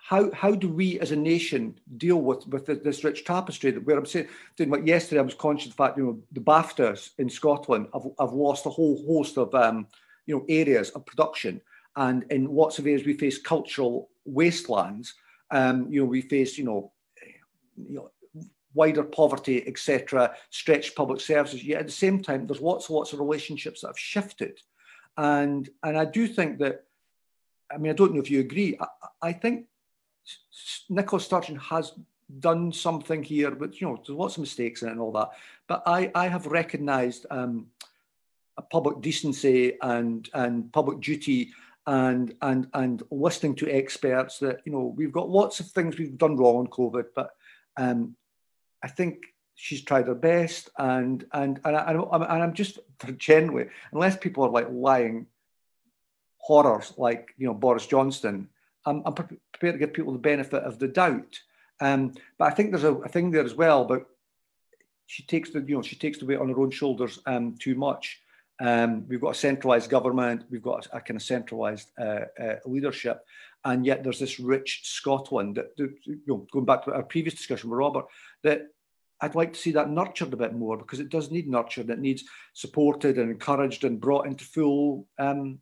[0.05, 3.97] how how do we as a nation deal with with this rich tapestry that where
[3.97, 7.11] I'm saying doing what yesterday I was conscious of the fact you know the BAFTAs
[7.19, 9.87] in Scotland have, have lost a whole host of um,
[10.27, 11.61] you know areas of production.
[11.97, 15.15] And in lots of areas we face cultural wastelands.
[15.51, 16.93] Um, you know we face you know
[17.77, 18.11] you know
[18.75, 21.65] wider poverty etc stretched public services.
[21.65, 24.61] Yet at the same time there's lots and lots of relationships that have shifted.
[25.17, 26.85] And and I do think that
[27.73, 29.67] I mean I don't know if you agree I, I think
[30.89, 31.93] Nicola Sturgeon has
[32.41, 35.31] done something here, but you know, there's lots of mistakes in it and all that.
[35.67, 37.67] But I, I have recognised um,
[38.57, 41.51] a public decency and and public duty
[41.87, 46.19] and and and listening to experts that you know we've got lots of things we've
[46.19, 47.31] done wrong on COVID, but
[47.77, 48.17] um,
[48.83, 52.79] I think she's tried her best and and and, I, and I'm just
[53.17, 55.27] generally unless people are like lying
[56.39, 58.49] horrors like you know Boris Johnson
[58.87, 59.15] I'm, I'm
[59.73, 61.41] to give people the benefit of the doubt.
[61.81, 63.85] Um, but I think there's a, a, thing there as well.
[63.85, 64.07] But
[65.07, 67.75] she takes the you know she takes the weight on her own shoulders um, too
[67.75, 68.21] much.
[68.61, 70.45] Um, we've got a centralised government.
[70.51, 73.25] We've got a, a kind of centralised uh, uh, leadership,
[73.65, 77.35] and yet there's this rich Scotland that, that you know, going back to our previous
[77.35, 78.07] discussion with Robert
[78.43, 78.69] that
[79.21, 81.91] I'd like to see that nurtured a bit more because it does need nurtured.
[81.91, 85.61] It needs supported and encouraged and brought into full um,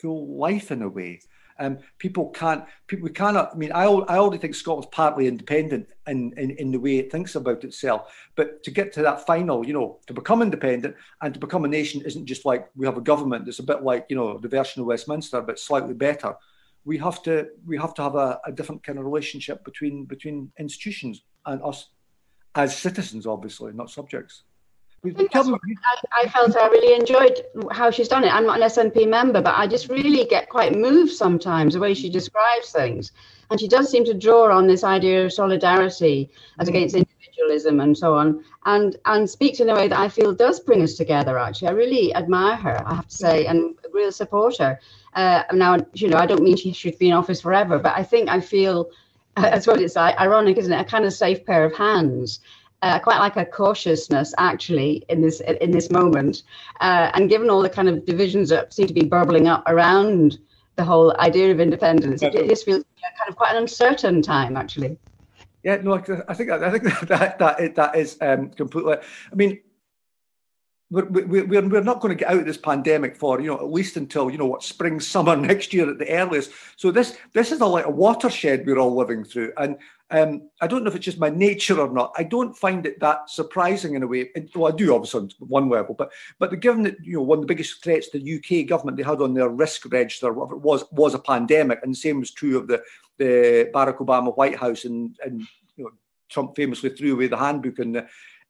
[0.00, 1.20] full life in a way.
[1.58, 5.88] Um, people can't, people, we cannot, I mean, I, I already think Scotland's partly independent
[6.06, 8.14] in, in, in the way it thinks about itself.
[8.34, 11.68] But to get to that final, you know, to become independent and to become a
[11.68, 14.48] nation isn't just like we have a government that's a bit like, you know, the
[14.48, 16.34] version of Westminster, but slightly better.
[16.84, 20.52] We have to, we have to have a, a different kind of relationship between, between
[20.58, 21.88] institutions and us
[22.54, 24.44] as citizens, obviously, not subjects.
[26.14, 27.42] I, I, felt I really enjoyed
[27.72, 28.32] how she's done it.
[28.32, 31.94] I'm not an SNP member, but I just really get quite moved sometimes the way
[31.94, 33.12] she describes things.
[33.50, 36.70] And she does seem to draw on this idea of solidarity as mm.
[36.70, 40.58] against individualism and so on, and and speaks in a way that I feel does
[40.58, 41.38] bring us together.
[41.38, 42.82] Actually, I really admire her.
[42.86, 44.80] I have to say, and real supporter.
[45.14, 48.02] Uh, now, you know, I don't mean she should be in office forever, but I
[48.02, 48.90] think I feel,
[49.36, 50.80] that's what it's ironic, isn't it?
[50.80, 52.40] A kind of safe pair of hands.
[52.82, 56.42] Uh, quite like a cautiousness actually in this in this moment,
[56.80, 60.38] uh, and given all the kind of divisions that seem to be bubbling up around
[60.76, 64.56] the whole idea of independence, it, it just feels kind of quite an uncertain time
[64.56, 64.98] actually.
[65.62, 68.96] Yeah, no, I think I think that that that is um, completely.
[69.32, 69.58] I mean,
[70.90, 73.72] we're, we're, we're not going to get out of this pandemic for you know at
[73.72, 77.50] least until you know what spring summer next year at the earliest so this this
[77.50, 79.76] is a like a watershed we're all living through and
[80.10, 82.12] um, I don't know if it's just my nature or not.
[82.16, 84.30] I don't find it that surprising in a way.
[84.54, 87.42] Well, I do obviously on one level, but but given that you know one of
[87.42, 91.14] the biggest threats the UK government they had on their risk register whatever was was
[91.14, 92.82] a pandemic, and the same was true of the
[93.18, 95.40] the Barack Obama White House, and and
[95.76, 95.90] you know
[96.28, 97.96] Trump famously threw away the handbook and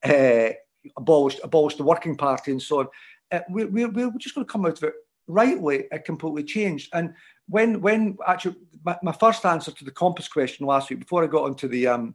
[0.05, 0.51] uh,
[0.97, 2.89] abolished abolished the Working Party and so on.
[3.33, 4.95] Uh, we, we, we're just going to come out of it
[5.27, 6.91] rightly, it completely changed.
[6.93, 7.15] And
[7.49, 11.28] when when actually my, my first answer to the compass question last week, before I
[11.28, 12.14] got onto the um,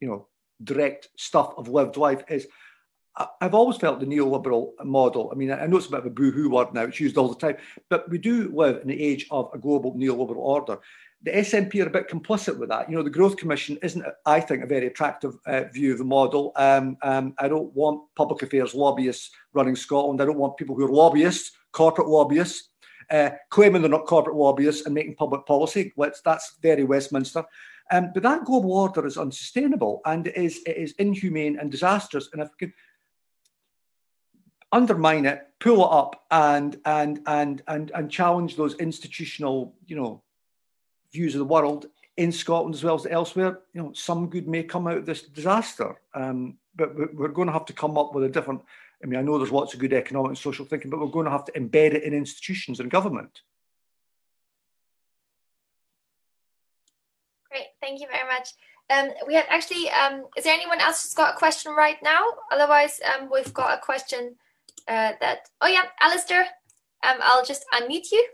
[0.00, 0.26] you know
[0.62, 2.46] direct stuff of lived life, is
[3.40, 5.30] I've always felt the neoliberal model.
[5.32, 7.28] I mean, I know it's a bit of a boo-hoo word now; it's used all
[7.28, 7.56] the time,
[7.88, 10.78] but we do live in the age of a global neoliberal order.
[11.22, 12.90] The SNP are a bit complicit with that.
[12.90, 16.04] You know, the Growth Commission isn't, I think, a very attractive uh, view of the
[16.04, 16.52] model.
[16.56, 20.20] Um, um, I don't want public affairs lobbyists running Scotland.
[20.20, 22.68] I don't want people who are lobbyists, corporate lobbyists,
[23.10, 25.92] uh, claiming they're not corporate lobbyists and making public policy.
[25.96, 27.44] Let's, that's very Westminster.
[27.92, 32.28] Um, but that global order is unsustainable and it is, it is inhumane and disastrous.
[32.32, 32.74] And if we could
[34.72, 40.22] undermine it, pull it up, and and and and and challenge those institutional, you know,
[41.12, 41.86] views of the world
[42.16, 45.22] in Scotland as well as elsewhere, you know, some good may come out of this
[45.22, 46.00] disaster.
[46.14, 48.62] Um, but we're going to have to come up with a different.
[49.02, 51.26] I mean, I know there's lots of good economic and social thinking, but we're going
[51.26, 53.42] to have to embed it in institutions and government.
[57.50, 58.50] Great, thank you very much.
[58.88, 62.24] Um, we had actually, um, is there anyone else who's got a question right now?
[62.52, 64.36] Otherwise, um, we've got a question
[64.88, 66.46] uh, that, oh yeah, Alistair,
[67.06, 68.26] um, I'll just unmute you.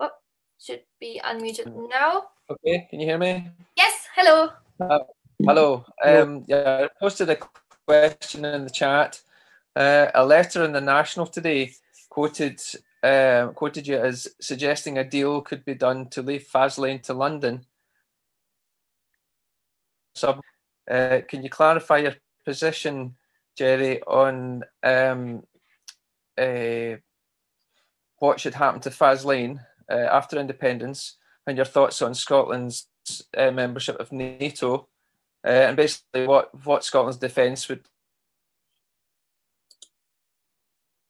[0.00, 0.10] Oh,
[0.58, 2.24] should be unmuted now.
[2.50, 3.48] Okay, can you hear me?
[3.76, 4.50] Yes, hello.
[4.80, 5.00] Uh,
[5.44, 5.84] hello.
[6.04, 7.36] Um, yeah, I posted a
[7.86, 9.20] question in the chat.
[9.74, 11.72] Uh, a letter in the National today
[12.10, 12.60] quoted
[13.02, 17.64] uh, quoted you as suggesting a deal could be done to leave Faslane to London.
[20.14, 20.40] So,
[20.90, 22.14] uh, can you clarify your
[22.44, 23.16] position,
[23.56, 25.42] Gerry, on um,
[26.38, 26.96] uh,
[28.18, 29.58] what should happen to Faslane
[29.90, 31.16] uh, after independence,
[31.46, 32.86] and your thoughts on Scotland's
[33.36, 34.88] uh, membership of NATO,
[35.44, 37.82] uh, and basically what what Scotland's defence would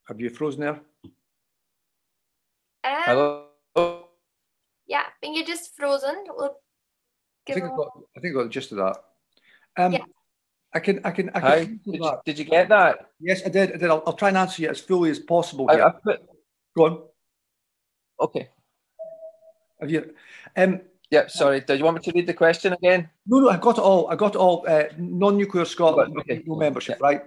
[0.09, 0.81] Have you frozen there?
[2.85, 3.47] Um, Hello.
[4.87, 6.25] Yeah, I think you're just frozen.
[6.29, 6.57] We'll
[7.49, 8.97] I think I a- got, I think I got the gist of that.
[9.77, 10.05] Um, Yeah.
[10.75, 11.43] I can, I can, I can.
[11.43, 11.57] Hi.
[11.59, 13.11] answer Did you, did you get that?
[13.21, 13.75] Yes, I did.
[13.75, 13.91] I did.
[13.91, 15.81] I'll, I'll try and answer you as fully as possible I.
[15.81, 16.21] I put,
[16.75, 17.03] Go on.
[18.21, 18.49] okay.
[19.81, 20.15] Have you?
[20.57, 20.81] Um,
[21.13, 21.27] Yeah.
[21.27, 21.61] Sorry.
[21.61, 23.09] Do you want me to read the question again?
[23.27, 24.09] No, no, I got it all.
[24.09, 24.65] I got it all.
[24.67, 26.43] Uh, non-nuclear Scotland, Okay.
[26.47, 27.23] no membership, right?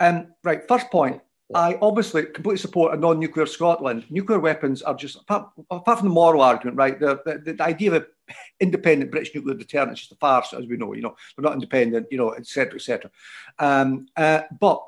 [0.00, 0.66] Um, right.
[0.66, 1.20] First point.
[1.54, 4.04] I obviously completely support a non-nuclear Scotland.
[4.10, 6.98] Nuclear weapons are just apart, apart from the moral argument, right?
[6.98, 8.06] The, the, the idea of an
[8.60, 10.92] independent British nuclear deterrent is just a farce, as we know.
[10.92, 12.08] You know, they're not independent.
[12.10, 12.74] You know, etc.
[12.74, 13.10] etc.
[13.60, 14.84] Um, uh, but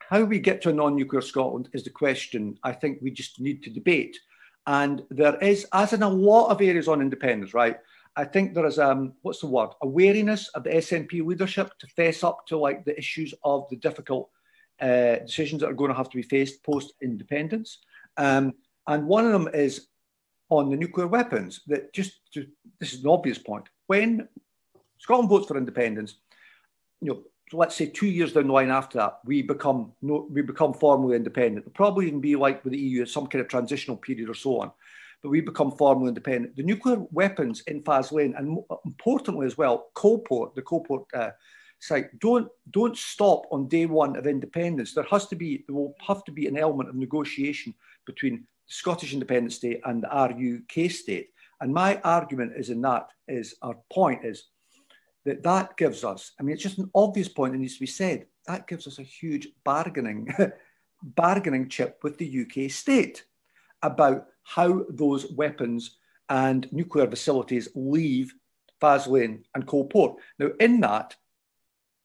[0.00, 2.58] how we get to a non-nuclear Scotland is the question.
[2.62, 4.18] I think we just need to debate.
[4.66, 7.76] And there is, as in a lot of areas on independence, right?
[8.14, 9.70] I think there is um what's the word?
[9.80, 13.76] A wariness of the SNP leadership to face up to like the issues of the
[13.76, 14.30] difficult
[14.80, 17.78] uh, decisions that are going to have to be faced post independence.
[18.16, 18.52] Um,
[18.86, 19.88] and one of them is
[20.50, 21.60] on the nuclear weapons.
[21.66, 22.46] That just to,
[22.78, 23.68] this is an obvious point.
[23.86, 24.28] When
[24.98, 26.16] Scotland votes for independence,
[27.00, 27.22] you know,
[27.52, 31.16] let's say two years down the line after that, we become no, we become formally
[31.16, 31.66] independent.
[31.66, 34.60] It'll probably even be like with the EU, some kind of transitional period or so
[34.60, 34.72] on.
[35.22, 36.56] But we become formally independent.
[36.56, 41.30] The nuclear weapons in Faslane, and importantly as well, Coulport, the Coulport uh,
[41.78, 44.94] site, don't don't stop on day one of independence.
[44.94, 47.74] There has to be there will have to be an element of negotiation
[48.06, 51.30] between the Scottish independent state and the RUK state.
[51.60, 54.48] And my argument is in that is our point is
[55.24, 57.86] that that gives us, I mean, it's just an obvious point that needs to be
[57.86, 58.26] said.
[58.46, 60.34] That gives us a huge bargaining,
[61.02, 63.24] bargaining chip with the UK state
[63.82, 65.98] about how those weapons
[66.28, 68.34] and nuclear facilities leave
[68.80, 70.16] Faslane and Coulport.
[70.38, 71.14] Now, in that,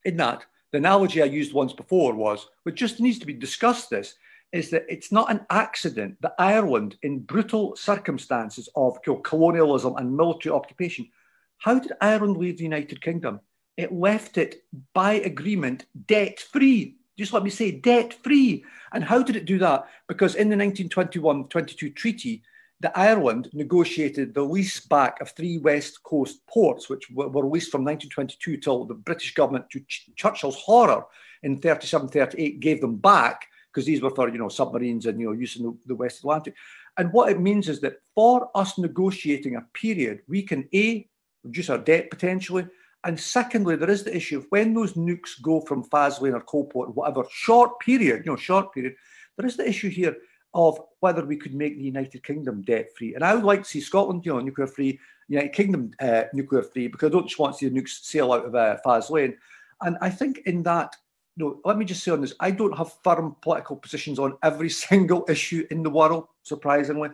[0.06, 3.90] in that, the analogy I used once before was, which just needs to be discussed
[3.90, 4.16] this,
[4.52, 10.54] is that it's not an accident that Ireland, in brutal circumstances of colonialism and military
[10.54, 11.10] occupation,
[11.58, 13.40] how did Ireland leave the United Kingdom?
[13.78, 16.96] It left it by agreement debt free.
[17.18, 18.64] Just let me say debt free.
[18.94, 19.88] And how did it do that?
[20.08, 22.44] Because in the 1921 22 treaty,
[22.80, 27.84] the Ireland negotiated the lease back of three West Coast ports, which were, leased from
[27.84, 31.06] 1922 till the British government, to Ch- Churchill's horror
[31.42, 35.28] in 37, 38, gave them back because these were for you know submarines and you
[35.28, 36.56] know using the, the West Atlantic.
[36.98, 41.08] And what it means is that for us negotiating a period, we can a
[41.44, 42.68] reduce our debt potentially,
[43.04, 46.94] and secondly, there is the issue of when those nukes go from Faslane or Coulport,
[46.94, 48.96] whatever short period, you know, short period,
[49.38, 50.16] there is the issue here
[50.54, 53.14] of whether we could make the United Kingdom debt free.
[53.14, 56.64] And I would like to see Scotland, you know, nuclear free, United Kingdom uh, nuclear
[56.64, 59.36] free, because I don't just want to see the nukes sail out of uh, Faslane.
[59.82, 60.96] And I think in that,
[61.36, 64.38] you know, let me just say on this, I don't have firm political positions on
[64.44, 67.10] every single issue in the world, surprisingly.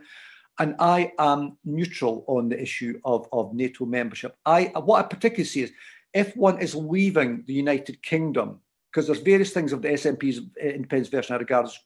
[0.60, 4.36] And I am neutral on the issue of, of NATO membership.
[4.45, 5.72] I what I particularly see is
[6.14, 8.60] if one is leaving the United Kingdom,
[8.91, 11.80] because there's various things of the SNP's eh, independence version I regard as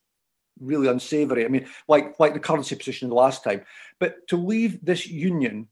[0.60, 1.46] really unsavoury.
[1.46, 3.62] I mean, like like the currency position the last time.
[4.00, 5.68] But to leave this union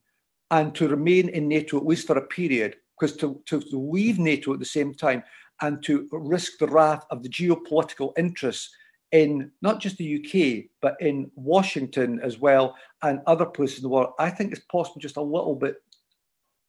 [0.52, 4.54] and to remain in NATO at least for a period, because to, to leave NATO
[4.54, 5.24] at the same time
[5.62, 8.70] and to risk the wrath of the geopolitical interests
[9.16, 13.90] in not just the UK, but in Washington as well and other places in the
[13.90, 15.78] world, I think it's possible just a little bit.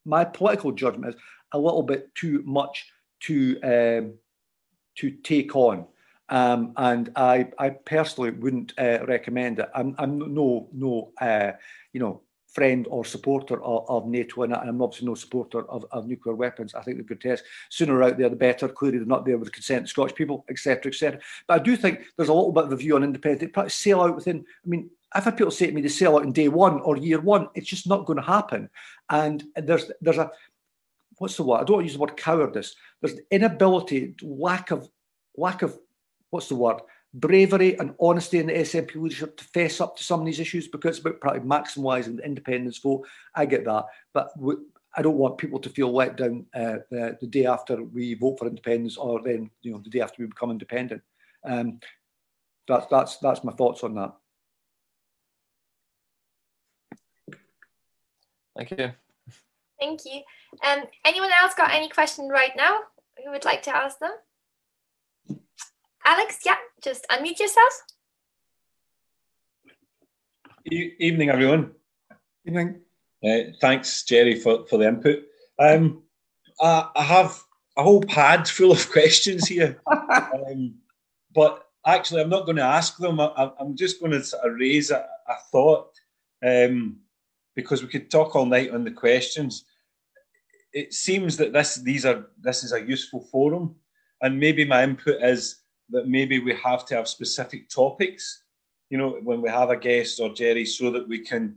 [0.05, 1.21] My political judgment is
[1.51, 2.89] a little bit too much
[3.23, 4.15] to um,
[4.99, 5.87] to take on.
[6.29, 9.69] Um, and I, I personally wouldn't uh, recommend it.
[9.75, 11.53] I'm, I'm no, no, uh,
[11.93, 12.23] you know,
[12.57, 16.75] friend or supporter of, of NATO, and I'm obviously no supporter of, of nuclear weapons.
[16.75, 17.45] I think they're grotesque.
[17.69, 18.67] Sooner out there, the better.
[18.67, 21.21] Clearly, they're not there with the consent of Scottish people, etc., etc.
[21.47, 23.53] But I do think there's a little bit of a view on independent.
[23.53, 24.39] Probably sail out within.
[24.65, 26.97] I mean, I've had people say to me they sail out in day one or
[26.97, 27.49] year one.
[27.55, 28.71] It's just not going to happen.
[29.11, 30.31] And there's there's a
[31.19, 31.59] what's the word?
[31.59, 32.75] I don't want to use the word cowardice.
[33.03, 34.89] There's inability, lack of
[35.37, 35.79] lack of
[36.31, 36.81] what's the word?
[37.17, 40.69] Bravery and honesty in the SNP leadership to fess up to some of these issues
[40.69, 43.07] because it's about probably maximising the independence vote.
[43.35, 44.33] I get that, but
[44.95, 48.39] I don't want people to feel let down uh, the, the, day after we vote
[48.39, 51.01] for independence, or then you know the day after we become independent.
[51.43, 51.81] Um,
[52.69, 54.15] that's that's that's my thoughts on that.
[58.57, 58.93] Thank you.
[59.81, 60.21] Thank you.
[60.67, 62.81] Um, anyone else got any question right now?
[63.25, 64.13] Who would like to ask them?
[66.07, 67.83] Alex, yeah, just unmute yourself.
[70.71, 71.73] E evening, everyone.
[72.47, 72.81] Evening.
[73.25, 75.25] Uh, thanks, Gerry, for, for the input.
[75.59, 76.05] Um,
[76.61, 77.37] I, I, have
[77.77, 80.77] a whole pad full of questions here, um,
[81.35, 83.19] but actually, I'm not going to ask them.
[83.19, 85.91] I, am just going to sort of raise a, a thought
[86.47, 86.99] um,
[87.57, 89.65] because we could talk all night on the questions.
[90.73, 93.75] It seems that this these are this is a useful forum,
[94.23, 98.43] and maybe my input is that maybe we have to have specific topics,
[98.91, 101.57] you know, when we have a guest or Gerry, so that we can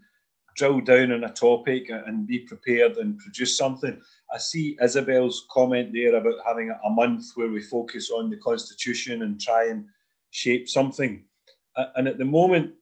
[0.55, 3.99] drill down on a topic and be prepared and produce something.
[4.33, 9.21] I see Isabel's comment there about having a month where we focus on the constitution
[9.21, 9.85] and try and
[10.31, 11.23] shape something.
[11.95, 12.73] And at the moment,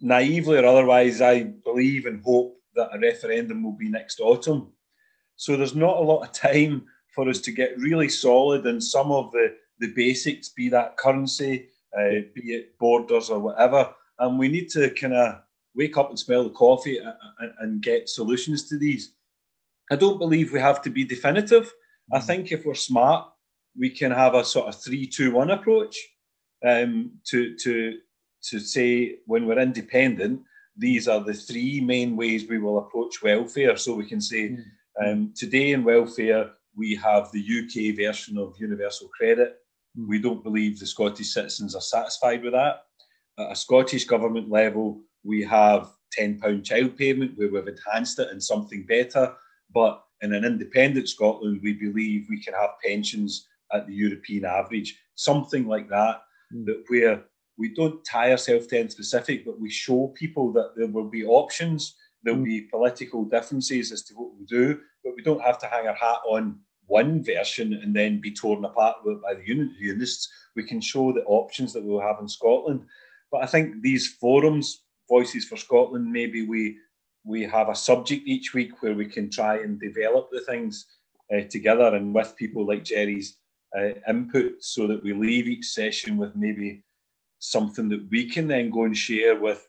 [0.00, 4.72] naively or otherwise, I believe and hope that a referendum will be next autumn.
[5.36, 9.12] So there's not a lot of time for us to get really solid in some
[9.12, 13.92] of the, the basics, be that currency, uh, be it borders or whatever.
[14.18, 15.40] And we need to kind of
[15.74, 19.14] wake up and smell the coffee and, and, get solutions to these.
[19.90, 21.64] I don't believe we have to be definitive.
[21.64, 22.16] Mm-hmm.
[22.16, 23.28] I think if we're smart,
[23.78, 25.96] we can have a sort of three, two, one approach
[26.64, 27.98] um, to to
[28.44, 30.42] to say when we're independent,
[30.76, 33.76] these are the three main ways we will approach welfare.
[33.76, 35.04] So we can say mm-hmm.
[35.04, 39.56] um, today in welfare, we have the UK version of universal credit.
[39.96, 40.08] Hmm.
[40.08, 42.84] We don't believe the Scottish citizens are satisfied with that.
[43.38, 48.42] At a Scottish government level, we have £10 child payment where we've enhanced it and
[48.42, 49.34] something better.
[49.72, 54.98] But in an independent Scotland, we believe we can have pensions at the European average,
[55.14, 56.22] something like that,
[56.54, 56.66] mm.
[56.66, 57.24] that where
[57.56, 61.24] we don't tie ourselves to any specific, but we show people that there will be
[61.24, 62.44] options, there'll mm.
[62.44, 65.94] be political differences as to what we do, but we don't have to hang our
[65.94, 70.28] hat on one version and then be torn apart by the unionists.
[70.56, 72.84] We can show the options that we'll have in Scotland.
[73.30, 76.76] But I think these forums, Voices for Scotland, maybe we
[77.24, 80.86] we have a subject each week where we can try and develop the things
[81.32, 83.36] uh, together and with people like Gerry's
[83.76, 86.82] uh, input so that we leave each session with maybe
[87.38, 89.68] something that we can then go and share with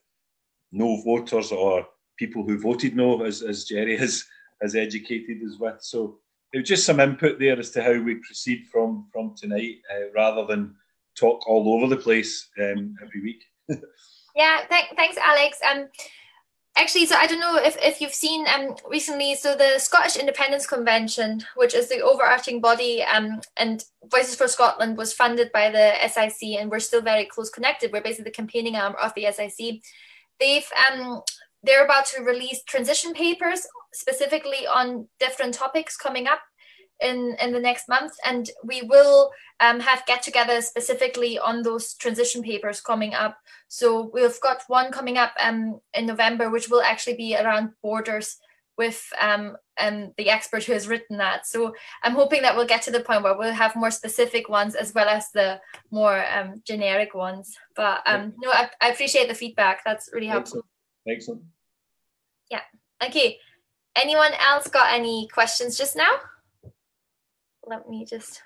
[0.72, 4.24] no voters or people who voted no, as, as Gerry has,
[4.64, 5.78] has educated us with.
[5.82, 6.18] So
[6.54, 10.10] it was just some input there as to how we proceed from, from tonight uh,
[10.16, 10.76] rather than
[11.16, 13.44] talk all over the place um, every week.
[14.36, 15.60] yeah, th- thanks, Alex.
[15.70, 15.88] Um,
[16.78, 20.66] actually, so I don't know if, if you've seen um, recently, so the Scottish Independence
[20.66, 25.94] Convention, which is the overarching body, um, and Voices for Scotland was funded by the
[26.08, 27.92] SIC, and we're still very close connected.
[27.92, 29.82] We're basically the campaigning arm of the SIC.
[30.40, 31.22] They've um,
[31.64, 36.42] they're about to release transition papers specifically on different topics coming up
[37.02, 41.94] in in the next month and we will um, have get together specifically on those
[41.96, 43.38] transition papers coming up.
[43.68, 48.38] So we've got one coming up um, in november which will actually be around borders
[48.76, 51.46] with um, um, the expert who has written that.
[51.46, 51.74] So
[52.04, 54.94] i'm hoping that we'll get to the point where we'll have more specific ones as
[54.94, 55.60] well as the
[55.92, 57.56] more um, generic ones.
[57.76, 59.84] But um, no I, I appreciate the feedback.
[59.84, 60.66] That's really helpful.
[61.08, 61.42] Excellent, excellent.
[62.50, 62.62] yeah.
[63.08, 63.40] Okay
[63.96, 66.12] anyone else got any questions just now
[67.68, 68.42] let me just,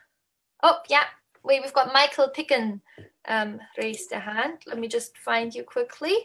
[0.63, 1.03] oh, yeah,
[1.43, 2.81] wait, we've got Michael Picken
[3.27, 4.59] um, raised a hand.
[4.65, 6.15] Let me just find you quickly.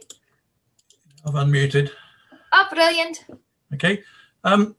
[1.27, 1.91] I've unmuted.
[2.53, 3.25] Oh, brilliant.
[3.75, 4.03] Okay.
[4.45, 4.77] Um,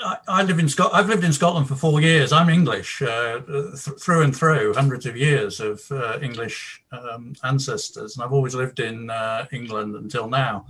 [0.00, 0.92] I, I, live in Scot.
[0.92, 2.32] I've lived in Scotland for four years.
[2.32, 8.16] I'm English uh, th- through and through, hundreds of years of uh, English um, ancestors,
[8.16, 10.66] and I've always lived in uh, England until now.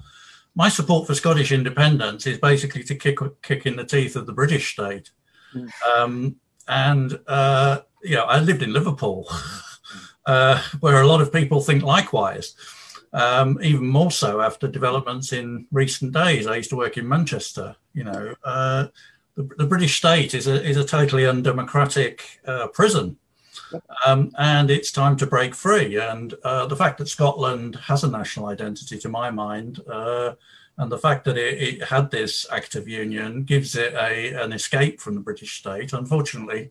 [0.55, 4.33] My support for Scottish independence is basically to kick kick in the teeth of the
[4.33, 5.11] British state.
[5.55, 5.71] Mm.
[5.97, 6.37] Um,
[6.69, 9.29] and uh, you know, I lived in Liverpool,
[10.27, 12.55] uh, where a lot of people think likewise.
[13.15, 16.47] Um, even more so after developments in recent days.
[16.47, 17.77] I used to work in Manchester.
[17.93, 18.87] You know, uh,
[19.35, 23.19] the, the, British state is a is a totally undemocratic uh, prison,
[24.07, 25.99] um, and it's time to break free.
[25.99, 30.35] And uh, the fact that Scotland has a national identity, to my mind, uh,
[30.79, 34.53] and the fact that it, it, had this act of union gives it a, an
[34.53, 35.93] escape from the British state.
[35.93, 36.71] Unfortunately,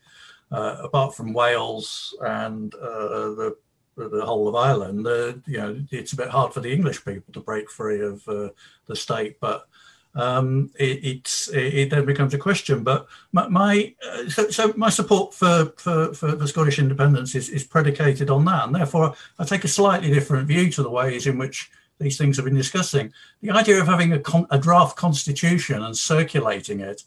[0.52, 3.56] uh, apart from Wales and uh, the
[3.98, 5.06] the whole of Ireland,
[5.46, 8.50] you know, it's a bit hard for the English people to break free of uh,
[8.88, 9.40] the state.
[9.40, 9.68] But
[10.16, 12.84] um, it, it, then becomes a question.
[12.84, 17.50] But my, my uh, so, so, my support for, for, for the Scottish independence is,
[17.50, 21.28] is predicated on that, and therefore I take a slightly different view to the ways
[21.28, 23.14] in which these things have been discussing.
[23.42, 27.04] The idea of having a, con- a draft constitution and circulating it,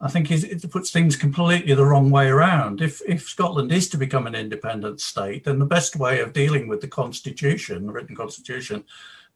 [0.00, 2.82] I think, it puts things completely the wrong way around.
[2.82, 6.68] If, if Scotland is to become an independent state, then the best way of dealing
[6.68, 8.84] with the constitution, the written constitution,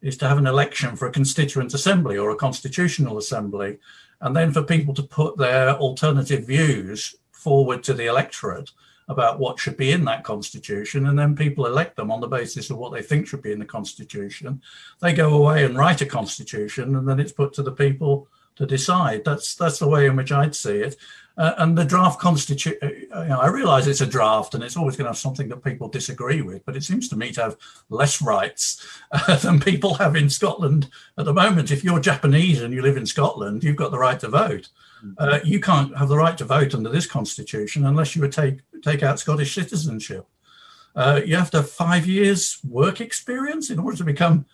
[0.01, 3.77] is to have an election for a constituent assembly or a constitutional assembly,
[4.21, 8.71] and then for people to put their alternative views forward to the electorate
[9.07, 12.69] about what should be in that constitution, and then people elect them on the basis
[12.69, 14.61] of what they think should be in the constitution.
[15.01, 18.65] They go away and write a constitution, and then it's put to the people to
[18.65, 19.23] decide.
[19.25, 20.97] That's that's the way in which I'd see it.
[21.37, 24.75] Uh, and the draft constitution, uh, you know, I realise it's a draft, and it's
[24.75, 26.65] always going to have something that people disagree with.
[26.65, 27.57] But it seems to me to have
[27.89, 31.71] less rights uh, than people have in Scotland at the moment.
[31.71, 34.69] If you're Japanese and you live in Scotland, you've got the right to vote.
[35.03, 35.13] Mm-hmm.
[35.17, 38.59] Uh, you can't have the right to vote under this constitution unless you would take
[38.83, 40.27] take out Scottish citizenship.
[40.95, 44.45] Uh, you have to have five years work experience in order to become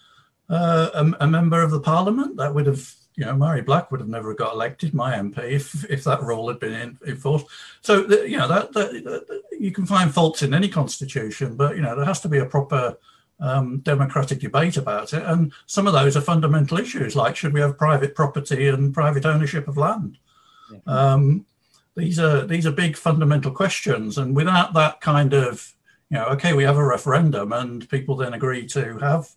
[0.50, 2.38] uh, a, a, member of the parliament.
[2.38, 5.84] That would have, you know, Mhairi Black would have never got elected, my MP, if,
[5.90, 7.48] if that rule had been in, enforced.
[7.82, 11.76] So, the, you know, that, that, that, you can find faults in any constitution, but,
[11.76, 12.96] you know, there has to be a proper
[13.40, 15.24] um, democratic debate about it.
[15.24, 19.26] And some of those are fundamental issues, like should we have private property and private
[19.26, 20.20] ownership of land?
[20.72, 20.80] Yeah.
[20.86, 21.46] Um,
[21.96, 25.74] these are these are big fundamental questions, and without that kind of
[26.12, 29.30] you know, okay, we have a referendum, and people then agree to have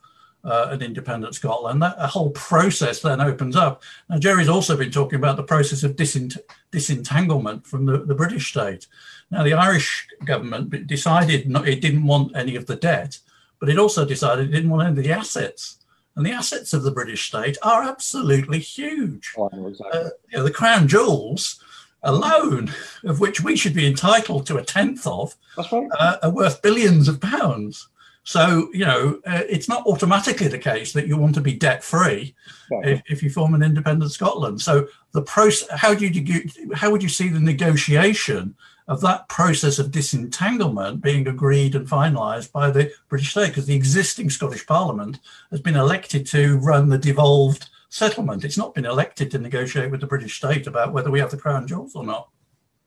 [0.44, 1.82] uh, an independent Scotland.
[1.82, 3.82] That a whole process then opens up.
[4.08, 6.38] Now, Gerry's also been talking about the process of disent-
[6.70, 8.86] disentanglement from the, the British state.
[9.30, 13.18] Now, the Irish government decided not, it didn't want any of the debt,
[13.58, 15.76] but it also decided it didn't want any of the assets.
[16.16, 19.32] And the assets of the British state are absolutely huge.
[19.38, 20.00] Oh, exactly.
[20.00, 21.62] uh, you know, the crown jewels
[22.02, 22.72] alone,
[23.04, 25.88] of which we should be entitled to a tenth of right.
[25.98, 27.88] uh, are worth billions of pounds.
[28.30, 31.82] So, you know, uh, it's not automatically the case that you want to be debt
[31.82, 32.32] free
[32.70, 34.60] if, if, you form an independent Scotland.
[34.60, 38.54] So, the process, how do you, how would you see the negotiation
[38.86, 43.48] of that process of disentanglement being agreed and finalised by the British state?
[43.48, 45.18] Because the existing Scottish Parliament
[45.50, 48.44] has been elected to run the devolved settlement.
[48.44, 51.36] It's not been elected to negotiate with the British state about whether we have the
[51.36, 52.28] crown jewels or not.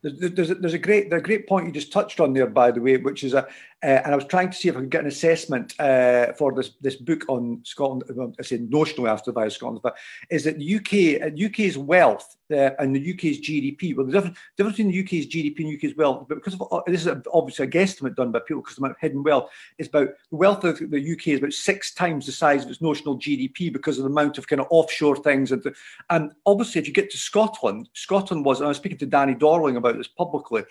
[0.00, 2.70] there's, a, there's a great there's a great point you just touched on there, by
[2.70, 3.46] the way, which is a
[3.84, 6.54] uh, and I was trying to see if I could get an assessment uh, for
[6.54, 8.04] this this book on Scotland.
[8.38, 9.96] I say notionally after the Scotland, but
[10.30, 13.94] is that the UK UK's uh, wealth uh, and the UK's GDP.
[13.94, 16.80] Well, the difference, difference between the UK's GDP and UK's wealth, but because of uh,
[16.86, 19.88] this is obviously a guesstimate done by people because the amount of hidden wealth, is
[19.88, 23.18] about the wealth of the UK is about six times the size of its notional
[23.18, 25.52] GDP because of the amount of kind of offshore things.
[25.52, 25.62] And,
[26.08, 29.34] and obviously, if you get to Scotland, Scotland was, and I was speaking to Danny
[29.34, 30.62] Dorling about this publicly,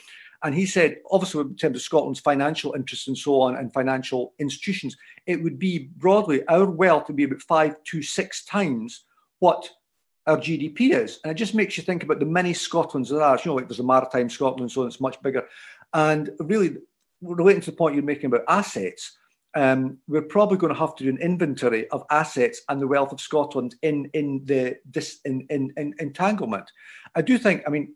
[0.43, 4.33] and he said, obviously, in terms of Scotland's financial interests and so on, and financial
[4.39, 9.05] institutions, it would be broadly our wealth would be about five to six times
[9.39, 9.69] what
[10.27, 11.19] our GDP is.
[11.23, 13.37] And it just makes you think about the many Scotlands there are.
[13.37, 15.47] You know, like there's a maritime Scotland, so it's much bigger.
[15.93, 16.77] And really,
[17.21, 19.17] relating to the point you're making about assets,
[19.55, 23.13] um, we're probably going to have to do an inventory of assets and the wealth
[23.13, 26.69] of Scotland in in the this in, in, in entanglement.
[27.15, 27.63] I do think.
[27.67, 27.95] I mean,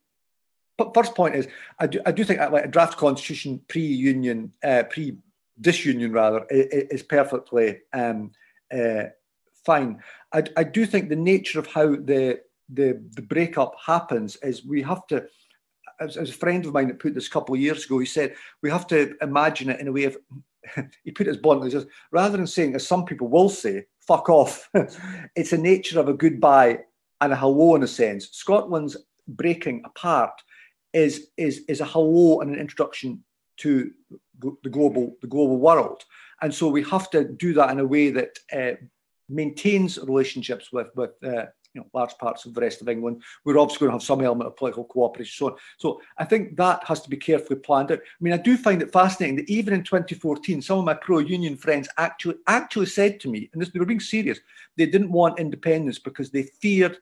[0.93, 1.47] first point is
[1.80, 5.17] I do I do think like a draft constitution pre-union uh, pre
[5.59, 8.32] disunion rather is, perfectly um,
[8.71, 9.05] uh,
[9.65, 10.01] fine.
[10.34, 14.82] I, I do think the nature of how the the the breakup happens is we
[14.84, 15.28] have to.
[15.99, 18.05] As, as a friend of mine that put this a couple of years ago, he
[18.05, 20.17] said we have to imagine it in a way of.
[21.03, 24.30] he put it as bluntly, just rather than saying, as some people will say, "fuck
[24.30, 24.69] off,"
[25.36, 26.80] it's a nature of a goodbye
[27.21, 28.30] and a hello in a sense.
[28.32, 28.97] Scotland's
[29.28, 30.41] breaking apart
[30.98, 33.24] is is is a hello and an introduction
[33.58, 33.91] to
[34.64, 36.04] the global the global world,
[36.41, 38.76] and so we have to do that in a way that uh,
[39.30, 43.22] maintains relationships with with uh, you know large parts of the rest of England.
[43.45, 45.58] We're obviously going to have some element of political cooperation, so.
[45.78, 48.00] So I think that has to be carefully planned out.
[48.00, 51.58] I mean, I do find it fascinating that even in 2014, some of my pro-union
[51.58, 54.39] friends actually actually said to me, and this, they were being serious,
[54.78, 56.98] they didn't want independence because they feared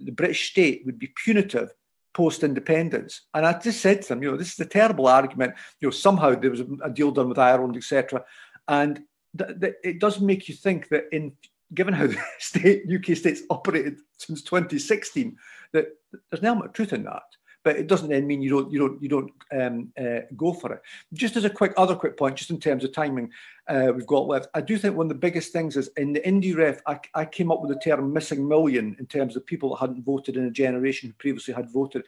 [0.00, 1.72] the British state would be punitive
[2.18, 3.20] post independence.
[3.32, 5.54] And I just said to them, you know, this is a terrible argument.
[5.80, 8.24] You know, somehow there was a, deal done with Ireland, etc.
[8.66, 9.04] And
[9.38, 11.34] th- th- it does make you think that in
[11.74, 15.36] given how the state UK states operated since 2016,
[15.72, 17.22] that there's an element of truth in that.
[17.68, 20.72] But it doesn't then mean you don't you don't you don't um, uh, go for
[20.72, 20.80] it.
[21.12, 23.30] Just as a quick other quick point, just in terms of timing,
[23.68, 24.48] uh, we've got left.
[24.54, 26.80] I do think one of the biggest things is in the indie ref.
[26.86, 30.02] I, I came up with the term "missing million in terms of people that hadn't
[30.02, 32.04] voted in a generation who previously had voted.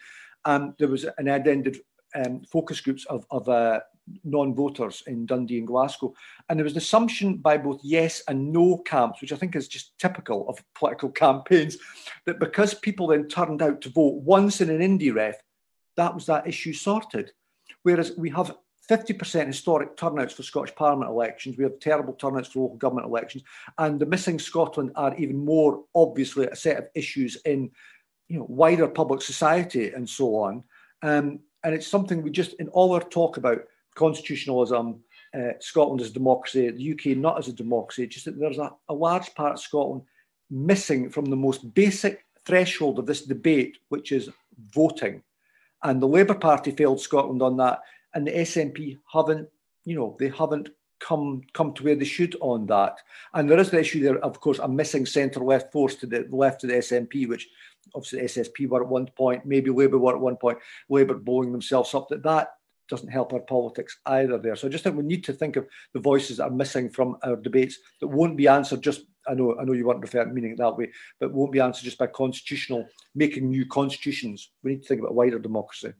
[0.47, 1.83] Um, there was an addended
[2.15, 3.81] um, focus groups of, of uh,
[4.25, 6.15] non-voters in Dundee and Glasgow.
[6.49, 9.69] And there was an assumption by both yes and no camps, which I think is
[9.69, 11.77] just typical of political campaigns,
[12.25, 15.37] that because people then turned out to vote once in an indie ref,
[15.97, 17.33] that was that issue sorted.
[17.83, 18.57] Whereas we have
[18.91, 21.57] 50% historic turnouts for Scottish Parliament elections.
[21.57, 23.45] We have terrible turnouts for local government elections.
[23.79, 27.71] And the missing Scotland are even more obviously a set of issues in
[28.29, 30.65] you know, wider public society and so on.
[31.03, 33.63] Um, and it's something we just, in all our talk about
[33.95, 35.01] constitutionalism,
[35.35, 38.73] uh, Scotland as a democracy, the UK not as a democracy, just that there's a,
[38.89, 40.03] a large part of Scotland
[40.51, 44.31] missing from the most basic threshold of this debate, which is
[44.75, 45.23] voting.
[45.83, 47.81] And the Labour Party failed Scotland on that,
[48.15, 49.49] and the SNP haven't,
[49.85, 50.69] you know, they haven't
[51.01, 52.99] come come to where they should on that.
[53.35, 56.27] And there is the issue there, of course, a missing centre left force to the
[56.31, 57.49] left of the SNP, which
[57.95, 60.59] obviously SSP were at one point, maybe Labour were at one point,
[60.89, 62.09] Labour blowing themselves up.
[62.09, 62.49] That that
[62.89, 64.57] doesn't help our politics either there.
[64.57, 67.17] So I just think we need to think of the voices that are missing from
[67.23, 70.53] our debates that won't be answered just I know I know you weren't referring meaning
[70.53, 74.51] it that way, but won't be answered just by constitutional making new constitutions.
[74.63, 75.93] We need to think about wider democracy.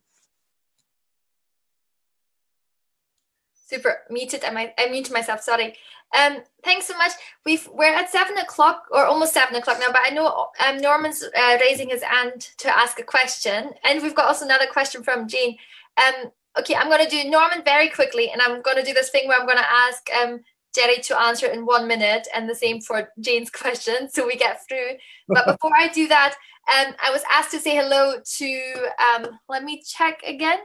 [3.67, 4.45] Super muted.
[4.45, 5.43] I I muted myself.
[5.43, 5.77] Sorry.
[6.19, 7.13] Um, thanks so much.
[7.47, 11.23] We've we're at seven o'clock or almost seven o'clock now, but I know um, Norman's
[11.23, 15.29] uh, raising his hand to ask a question, and we've got also another question from
[15.29, 15.57] Jean.
[15.97, 19.11] Um, okay, I'm going to do Norman very quickly, and I'm going to do this
[19.11, 20.41] thing where I'm going to ask um,
[20.75, 24.61] Gerry to answer in one minute, and the same for Jane's question, so we get
[24.69, 24.93] through.
[25.29, 26.35] But before I do that,
[26.69, 28.91] um, I was asked to say hello to.
[28.99, 30.59] Um, let me check again.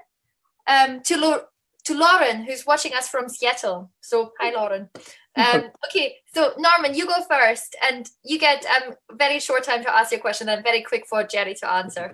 [0.67, 1.45] Um, to Lo-
[1.85, 3.91] to Lauren, who's watching us from Seattle.
[4.01, 4.89] So hi, Lauren.
[5.37, 9.93] Um, okay, so Norman, you go first, and you get um very short time to
[9.93, 12.13] ask your question, and very quick for Gerry to answer.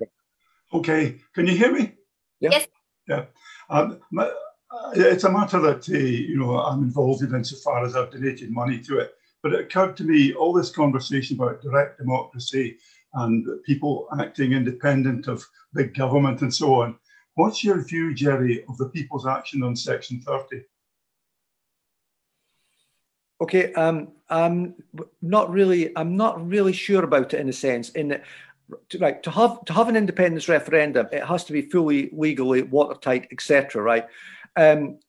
[0.74, 1.94] Okay, can you hear me?
[2.40, 2.50] Yeah.
[2.50, 2.68] Yes.
[3.08, 3.26] Yeah.
[3.70, 4.32] Um, my,
[4.94, 8.80] it's a matter that uh, you know I'm involved in insofar as I've donated money
[8.80, 9.16] to it.
[9.44, 12.78] But it occurred to me all this conversation about direct democracy
[13.16, 16.98] and people acting independent of big government and so on.
[17.36, 20.62] What's your view, Gerry, of the People's Action on Section 30?
[23.42, 24.76] Okay, um, I'm
[25.22, 25.96] not really.
[25.98, 27.90] I'm not really sure about it in a sense.
[27.90, 28.24] In that
[28.90, 32.62] to, right to have to have an independence referendum, it has to be fully legally
[32.62, 33.82] watertight, etc.
[33.82, 34.08] Right.
[34.56, 35.00] Um,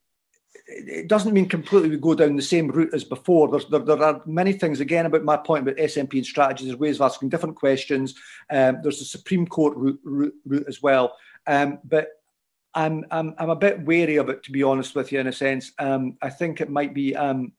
[0.66, 3.60] it doesn't mean completely we go down the same route as before.
[3.70, 6.68] There, there are many things, again, about my point about SNP and strategies.
[6.68, 8.14] There's ways of asking different questions.
[8.50, 11.16] Um, there's the Supreme Court route, route, route as well.
[11.46, 12.08] Um, but
[12.74, 15.32] I'm, I'm, I'm a bit wary of it, to be honest with you, in a
[15.32, 15.72] sense.
[15.78, 17.52] Um, I think it might be um,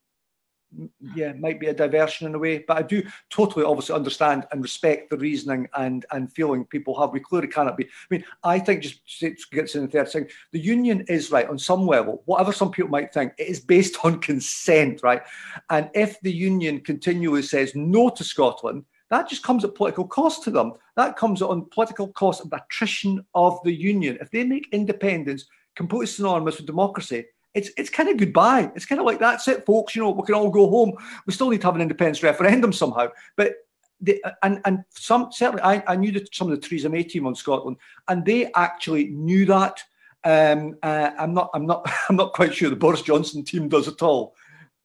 [1.15, 2.59] yeah, might be a diversion in a way.
[2.67, 7.11] But I do totally obviously understand and respect the reasoning and and feeling people have.
[7.11, 7.85] We clearly cannot be.
[7.85, 11.49] I mean, I think just to get to the third thing, the union is right
[11.49, 12.23] on some level.
[12.25, 15.21] Whatever some people might think, it is based on consent, right?
[15.69, 20.43] And if the union continually says no to Scotland, that just comes at political cost
[20.43, 20.73] to them.
[20.95, 24.17] That comes on political cost of attrition of the union.
[24.21, 25.45] If they make independence
[25.75, 28.71] completely synonymous with democracy, it's it's kind of goodbye.
[28.75, 29.95] It's kind of like that's it, folks.
[29.95, 30.93] You know, we can all go home.
[31.25, 33.09] We still need to have an independence referendum somehow.
[33.35, 33.55] But
[34.01, 37.27] the, and and some certainly, I, I knew that some of the Theresa May team
[37.27, 37.77] on Scotland,
[38.07, 39.81] and they actually knew that.
[40.25, 43.87] Um, uh, I'm not I'm not I'm not quite sure the Boris Johnson team does
[43.87, 44.35] at all.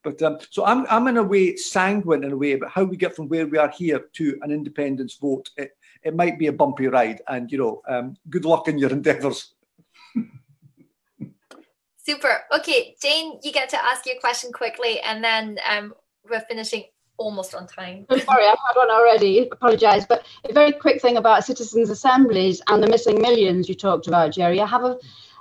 [0.04, 2.96] But um, so I'm I'm in a way sanguine in a way about how we
[2.96, 5.50] get from where we are here to an independence vote.
[5.56, 8.90] It it might be a bumpy ride, and you know, um, good luck in your
[8.90, 9.54] endeavours.
[12.08, 12.40] Super.
[12.56, 15.92] Okay, Jane, you get to ask your question quickly, and then um,
[16.26, 16.84] we're finishing
[17.18, 18.06] almost on time.
[18.08, 19.46] I'm sorry, I've had one already.
[19.52, 24.06] Apologise, but a very quick thing about citizens' assemblies and the missing millions you talked
[24.06, 24.58] about, Gerry.
[24.58, 24.96] I have a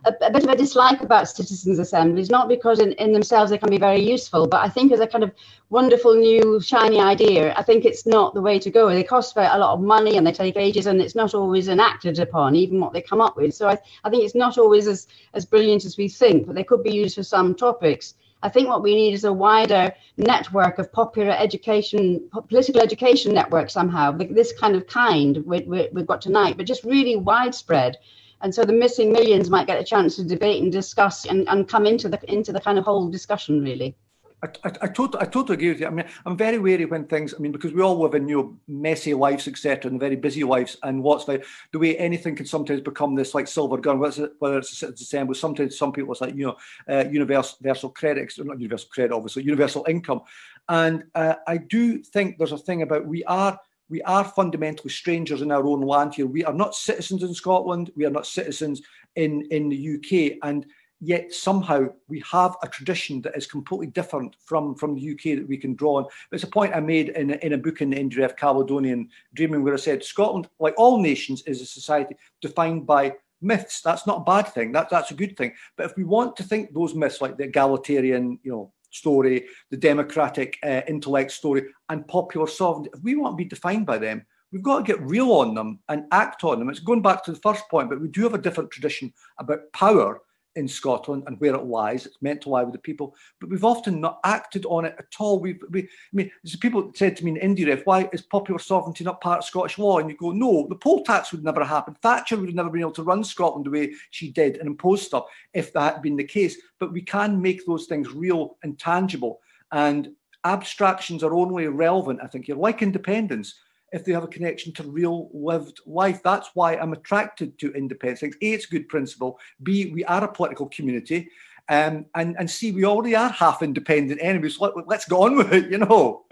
[0.06, 3.58] a, a, bit of a dislike about citizens' assemblies, not because in, in themselves they
[3.58, 5.32] can be very useful, but I think as a kind of
[5.70, 8.90] wonderful new shiny idea, I think it's not the way to go.
[8.90, 12.20] They cost a lot of money and they take ages and it's not always enacted
[12.20, 13.54] upon, even what they come up with.
[13.54, 16.64] So I, I think it's not always as, as brilliant as we think, but they
[16.64, 18.14] could be used for some topics.
[18.44, 23.72] I think what we need is a wider network of popular education, political education network
[23.72, 27.98] somehow, this kind of kind we, we've got tonight, but just really widespread
[28.42, 31.68] and so the missing millions might get a chance to debate and discuss and, and
[31.68, 33.96] come into the into the kind of whole discussion really.
[34.44, 35.88] I, I, I, totally, I totally agree with you.
[35.88, 38.38] I mean, I'm very wary when things, I mean, because we all live in, you
[38.38, 40.78] know, messy lives, etc., and very busy lives.
[40.84, 44.34] And what's like the way anything can sometimes become this like silver gun, whether it's,
[44.38, 46.58] whether it's a assembly, sometimes some people it's like, you know,
[46.88, 47.58] uh, universal,
[47.90, 50.22] credits, credit, not universal credit, obviously, universal income.
[50.70, 53.60] And uh, I do think there's a thing about we are
[53.90, 56.28] we are fundamentally strangers in our own land here.
[56.28, 57.92] We are not citizens in Scotland.
[57.96, 58.82] We are not citizens
[59.16, 60.38] in, in the UK.
[60.44, 60.66] And
[61.00, 65.48] yet somehow we have a tradition that is completely different from, from the UK that
[65.48, 66.06] we can draw on.
[66.32, 69.74] It's a point I made in, in a book in the NGF Caledonian Dreaming, where
[69.74, 73.82] I said Scotland, like all nations, is a society defined by myths.
[73.82, 74.72] That's not a bad thing.
[74.72, 75.54] That, that's a good thing.
[75.76, 79.78] But if we want to think those myths, like the egalitarian, you know, story, the
[79.78, 84.26] democratic uh, intellect story, and popular sovereignty, if we want to be defined by them,
[84.52, 86.70] we've got to get real on them and act on them.
[86.70, 89.72] It's going back to the first point, but we do have a different tradition about
[89.74, 90.22] power
[90.58, 92.06] in Scotland and where it lies.
[92.06, 95.06] It's meant to lie with the people, but we've often not acted on it at
[95.20, 95.40] all.
[95.40, 99.22] We've, we, I mean, people said to me in IndyRef, why is popular sovereignty not
[99.22, 100.00] part of Scottish law?
[100.00, 101.96] And you go, no, the poll tax would never happen.
[102.02, 105.04] Thatcher would have never been able to run Scotland the way she did and impose
[105.04, 106.58] stuff if that had been the case.
[106.80, 109.40] But we can make those things real and tangible.
[109.72, 110.12] And
[110.44, 113.56] abstractions are only relevant, I think, you're like independence
[113.92, 116.22] if they have a connection to real lived life.
[116.24, 118.24] That's why I'm attracted to independence.
[118.24, 119.40] A, it's a good principle.
[119.64, 121.30] B, we are a political community.
[121.70, 124.50] Um, and and C, we already are half independent anyway.
[124.50, 126.26] So let, let's go on with it, you know.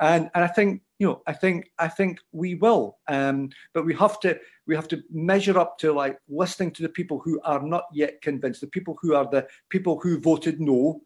[0.00, 2.98] And and I think you know, I think I think we will.
[3.08, 6.88] Um, but we have to we have to measure up to like listening to the
[6.88, 11.02] people who are not yet convinced, the people who are the people who voted no,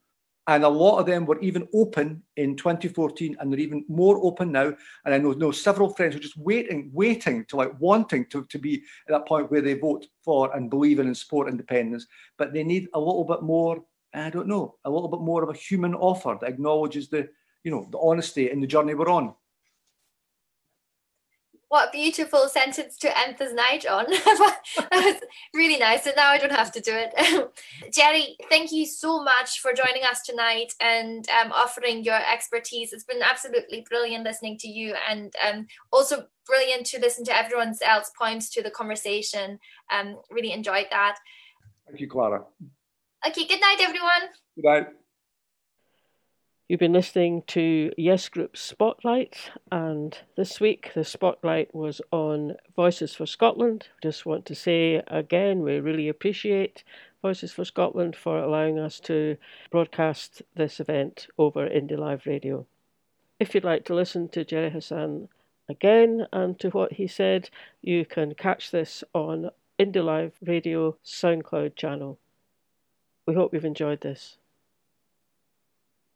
[0.46, 4.52] and a lot of them were even open in 2014 and they're even more open
[4.52, 4.74] now.
[5.04, 8.44] And i know, know several friends who are just waiting waiting to like wanting to,
[8.44, 12.06] to be at that point where they vote for and believe in and support independence.
[12.36, 13.82] But they need a little bit more
[14.14, 17.28] i don't know a little bit more of a human offer that acknowledges the
[17.64, 19.34] you know the honesty in the journey we're on
[21.74, 24.04] what a beautiful sentence to end this night on.
[24.08, 24.60] that
[24.92, 25.20] was
[25.52, 26.06] really nice.
[26.06, 27.50] And now I don't have to do it.
[27.92, 32.92] Gerry, thank you so much for joining us tonight and um, offering your expertise.
[32.92, 37.74] It's been absolutely brilliant listening to you and um, also brilliant to listen to everyone
[37.84, 39.58] else points to the conversation.
[39.90, 41.16] Um, really enjoyed that.
[41.88, 42.44] Thank you, Clara.
[43.26, 44.30] Okay, good night, everyone.
[44.54, 44.86] Good night.
[46.66, 53.14] You've been listening to Yes Group Spotlight, and this week the spotlight was on Voices
[53.14, 53.88] for Scotland.
[54.02, 56.82] Just want to say again, we really appreciate
[57.20, 59.36] Voices for Scotland for allowing us to
[59.70, 62.64] broadcast this event over Indie Live Radio.
[63.38, 65.28] If you'd like to listen to Gerry Hassan
[65.68, 67.50] again and to what he said,
[67.82, 72.18] you can catch this on Indie Live Radio SoundCloud channel.
[73.26, 74.38] We hope you've enjoyed this.